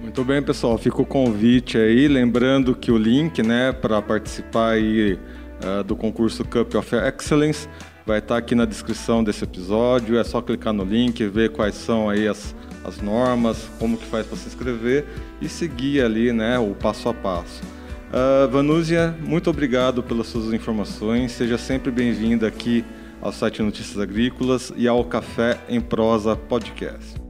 Muito 0.00 0.24
bem, 0.24 0.42
pessoal. 0.42 0.78
Fica 0.78 1.02
o 1.02 1.06
convite 1.06 1.76
aí. 1.76 2.08
Lembrando 2.08 2.74
que 2.74 2.90
o 2.90 2.96
link 2.96 3.42
né, 3.42 3.72
para 3.72 4.00
participar 4.00 4.70
aí, 4.70 5.18
uh, 5.62 5.84
do 5.84 5.96
concurso 5.96 6.44
Cup 6.44 6.74
of 6.74 6.96
Excellence 6.96 7.68
vai 8.06 8.20
estar 8.20 8.34
tá 8.34 8.38
aqui 8.38 8.54
na 8.54 8.64
descrição 8.64 9.22
desse 9.22 9.44
episódio. 9.44 10.18
É 10.18 10.24
só 10.24 10.40
clicar 10.40 10.72
no 10.72 10.84
link, 10.84 11.24
ver 11.26 11.50
quais 11.50 11.74
são 11.74 12.08
aí 12.08 12.26
as, 12.26 12.54
as 12.84 13.00
normas, 13.00 13.68
como 13.78 13.96
que 13.96 14.06
faz 14.06 14.26
para 14.26 14.36
se 14.38 14.48
inscrever 14.48 15.04
e 15.42 15.48
seguir 15.48 16.02
ali 16.02 16.32
né, 16.32 16.58
o 16.58 16.74
passo 16.74 17.08
a 17.08 17.14
passo. 17.14 17.62
Uh, 18.08 18.48
Vanúzia, 18.48 19.14
muito 19.20 19.50
obrigado 19.50 20.02
pelas 20.02 20.28
suas 20.28 20.54
informações. 20.54 21.32
Seja 21.32 21.58
sempre 21.58 21.90
bem-vinda 21.90 22.46
aqui 22.46 22.82
ao 23.20 23.32
site 23.32 23.62
Notícias 23.62 23.98
Agrícolas 23.98 24.72
e 24.76 24.86
ao 24.86 25.04
Café 25.04 25.58
em 25.68 25.80
Prosa 25.80 26.36
Podcast. 26.36 27.20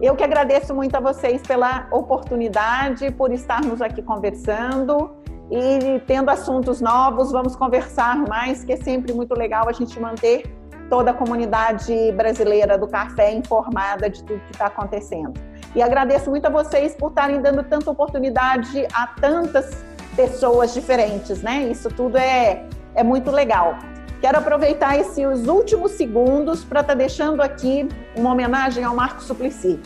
Eu 0.00 0.16
que 0.16 0.24
agradeço 0.24 0.74
muito 0.74 0.94
a 0.96 1.00
vocês 1.00 1.40
pela 1.42 1.86
oportunidade, 1.90 3.10
por 3.12 3.32
estarmos 3.32 3.80
aqui 3.80 4.02
conversando 4.02 5.12
e 5.50 6.00
tendo 6.06 6.30
assuntos 6.30 6.80
novos, 6.80 7.30
vamos 7.30 7.54
conversar 7.54 8.16
mais, 8.16 8.64
que 8.64 8.72
é 8.72 8.76
sempre 8.76 9.12
muito 9.12 9.34
legal 9.34 9.68
a 9.68 9.72
gente 9.72 9.98
manter 10.00 10.42
toda 10.90 11.12
a 11.12 11.14
comunidade 11.14 12.12
brasileira 12.12 12.76
do 12.76 12.86
café 12.88 13.32
informada 13.32 14.10
de 14.10 14.22
tudo 14.24 14.40
que 14.40 14.52
está 14.52 14.66
acontecendo. 14.66 15.32
E 15.74 15.82
agradeço 15.82 16.28
muito 16.28 16.46
a 16.46 16.50
vocês 16.50 16.94
por 16.94 17.08
estarem 17.08 17.40
dando 17.40 17.62
tanta 17.62 17.90
oportunidade 17.90 18.86
a 18.92 19.06
tantas 19.06 19.84
pessoas 20.14 20.74
diferentes, 20.74 21.42
né? 21.42 21.68
Isso 21.70 21.88
tudo 21.88 22.16
é, 22.18 22.64
é 22.94 23.02
muito 23.02 23.30
legal. 23.30 23.78
Quero 24.20 24.38
aproveitar 24.38 24.98
esses 24.98 25.46
últimos 25.46 25.92
segundos 25.92 26.64
para 26.64 26.80
estar 26.80 26.92
tá 26.92 26.98
deixando 26.98 27.42
aqui 27.42 27.86
uma 28.16 28.32
homenagem 28.32 28.82
ao 28.82 28.94
Marco 28.94 29.22
Suplicy. 29.22 29.80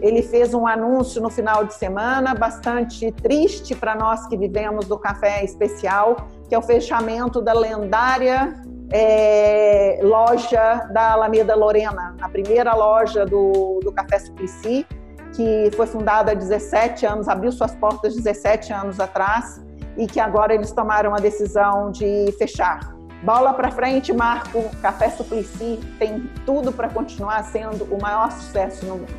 Ele 0.00 0.22
fez 0.22 0.52
um 0.52 0.66
anúncio 0.66 1.22
no 1.22 1.30
final 1.30 1.64
de 1.64 1.74
semana 1.74 2.34
bastante 2.34 3.10
triste 3.12 3.74
para 3.74 3.94
nós 3.94 4.26
que 4.26 4.36
vivemos 4.36 4.86
do 4.86 4.98
café 4.98 5.42
especial, 5.42 6.16
que 6.48 6.54
é 6.54 6.58
o 6.58 6.62
fechamento 6.62 7.40
da 7.40 7.52
lendária 7.54 8.54
é, 8.90 9.98
loja 10.02 10.88
da 10.92 11.12
Alameda 11.12 11.54
Lorena, 11.54 12.14
a 12.20 12.28
primeira 12.28 12.74
loja 12.74 13.24
do, 13.24 13.80
do 13.82 13.92
Café 13.92 14.18
Suplicy, 14.18 14.86
que 15.34 15.70
foi 15.74 15.86
fundada 15.86 16.32
há 16.32 16.34
17 16.34 17.04
anos, 17.04 17.28
abriu 17.28 17.50
suas 17.50 17.74
portas 17.74 18.14
17 18.14 18.72
anos 18.72 19.00
atrás 19.00 19.62
e 19.96 20.06
que 20.06 20.20
agora 20.20 20.54
eles 20.54 20.72
tomaram 20.72 21.14
a 21.14 21.18
decisão 21.18 21.90
de 21.90 22.32
fechar 22.38 22.95
Bola 23.26 23.52
para 23.52 23.72
frente, 23.72 24.12
Marco. 24.12 24.70
Café 24.80 25.10
Suplicy 25.10 25.80
tem 25.98 26.30
tudo 26.46 26.70
para 26.70 26.88
continuar 26.88 27.42
sendo 27.42 27.82
o 27.92 28.00
maior 28.00 28.30
sucesso 28.30 28.86
no 28.86 28.98
mundo. 28.98 29.12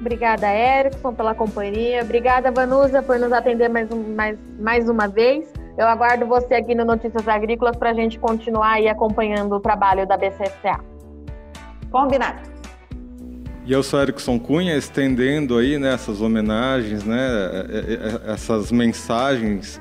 Obrigada, 0.00 0.50
Erickson, 0.50 1.12
pela 1.12 1.34
companhia. 1.34 2.02
Obrigada, 2.02 2.50
Vanusa, 2.50 3.02
por 3.02 3.18
nos 3.18 3.32
atender 3.32 3.68
mais, 3.68 3.90
um, 3.92 4.14
mais, 4.14 4.38
mais 4.58 4.88
uma 4.88 5.06
vez. 5.06 5.46
Eu 5.76 5.86
aguardo 5.86 6.24
você 6.24 6.54
aqui 6.54 6.74
no 6.74 6.86
Notícias 6.86 7.28
Agrícolas 7.28 7.76
para 7.76 7.90
a 7.90 7.94
gente 7.94 8.18
continuar 8.18 8.76
aí 8.76 8.88
acompanhando 8.88 9.54
o 9.56 9.60
trabalho 9.60 10.06
da 10.06 10.16
BCSA. 10.16 10.80
Combinado. 11.90 12.48
E 13.66 13.72
eu 13.74 13.82
sou 13.82 14.00
Erickson 14.00 14.38
Cunha, 14.38 14.74
estendendo 14.74 15.58
aí 15.58 15.78
né, 15.78 15.92
essas 15.92 16.22
homenagens, 16.22 17.04
né, 17.04 17.18
essas 18.26 18.72
mensagens 18.72 19.78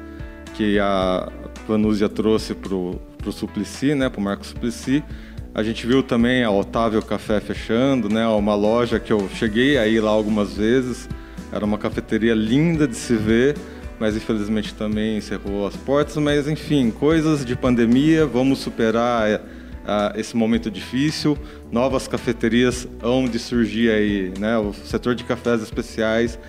que 0.54 0.78
a 0.80 1.32
Vanúzia 1.68 2.10
trouxe 2.10 2.54
para 2.54 2.74
o 2.74 3.00
Suplicy, 3.32 3.96
né, 3.96 4.10
para 4.10 4.20
o 4.20 4.24
Marco 4.24 4.46
Suplicy. 4.46 5.04
A 5.56 5.62
gente 5.62 5.86
viu 5.86 6.02
também 6.02 6.44
a 6.44 6.50
Otávio 6.50 7.02
Café 7.02 7.40
fechando, 7.40 8.10
né, 8.10 8.26
uma 8.28 8.56
loja 8.56 9.00
que 9.00 9.14
eu 9.14 9.30
cheguei 9.36 9.78
aí 9.78 10.00
lá 10.00 10.10
algumas 10.10 10.54
vezes. 10.54 11.08
Era 11.52 11.64
uma 11.64 11.78
cafeteria 11.78 12.34
linda 12.34 12.88
de 12.88 12.96
se 12.96 13.16
ver, 13.16 13.56
mas 14.00 14.16
infelizmente 14.16 14.74
também 14.74 15.18
encerrou 15.18 15.68
as 15.68 15.76
portas. 15.76 16.18
Mas 16.18 16.48
enfim, 16.48 16.90
coisas 16.90 17.46
de 17.46 17.56
pandemia, 17.56 18.26
vamos 18.26 18.60
superar 18.60 19.40
uh, 19.40 20.20
esse 20.20 20.36
momento 20.36 20.72
difícil. 20.72 21.38
Novas 21.72 22.08
cafeterias 22.08 22.88
hão 23.02 23.26
de 23.26 23.38
surgir 23.38 23.92
aí, 23.92 24.34
né? 24.40 24.58
O 24.58 24.74
setor 24.74 25.14
de 25.14 25.24
cafés 25.24 25.62
especiais 25.62 26.40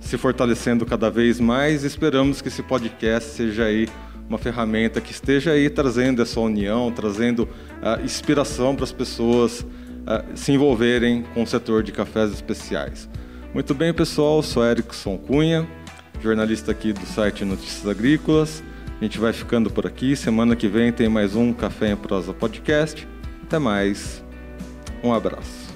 se 0.00 0.18
fortalecendo 0.18 0.84
cada 0.84 1.08
vez 1.08 1.38
mais. 1.38 1.84
Esperamos 1.84 2.42
que 2.42 2.48
esse 2.48 2.62
podcast 2.64 3.30
seja 3.30 3.66
aí 3.66 3.88
uma 4.30 4.38
ferramenta 4.38 5.00
que 5.00 5.10
esteja 5.10 5.50
aí 5.50 5.68
trazendo 5.68 6.22
essa 6.22 6.38
união, 6.38 6.92
trazendo 6.92 7.42
uh, 7.42 8.02
inspiração 8.04 8.76
para 8.76 8.84
as 8.84 8.92
pessoas 8.92 9.60
uh, 9.60 10.24
se 10.36 10.52
envolverem 10.52 11.24
com 11.34 11.42
o 11.42 11.46
setor 11.46 11.82
de 11.82 11.90
cafés 11.90 12.32
especiais. 12.32 13.08
Muito 13.52 13.74
bem, 13.74 13.92
pessoal, 13.92 14.40
sou 14.40 14.64
Erickson 14.64 15.18
Cunha, 15.18 15.68
jornalista 16.22 16.70
aqui 16.70 16.92
do 16.92 17.04
site 17.04 17.44
Notícias 17.44 17.84
Agrícolas. 17.88 18.62
A 19.00 19.04
gente 19.04 19.18
vai 19.18 19.32
ficando 19.32 19.68
por 19.68 19.84
aqui. 19.84 20.14
Semana 20.14 20.54
que 20.54 20.68
vem 20.68 20.92
tem 20.92 21.08
mais 21.08 21.34
um 21.34 21.52
Café 21.52 21.90
em 21.90 21.96
Prosa 21.96 22.32
Podcast. 22.32 23.08
Até 23.42 23.58
mais. 23.58 24.22
Um 25.02 25.12
abraço. 25.12 25.69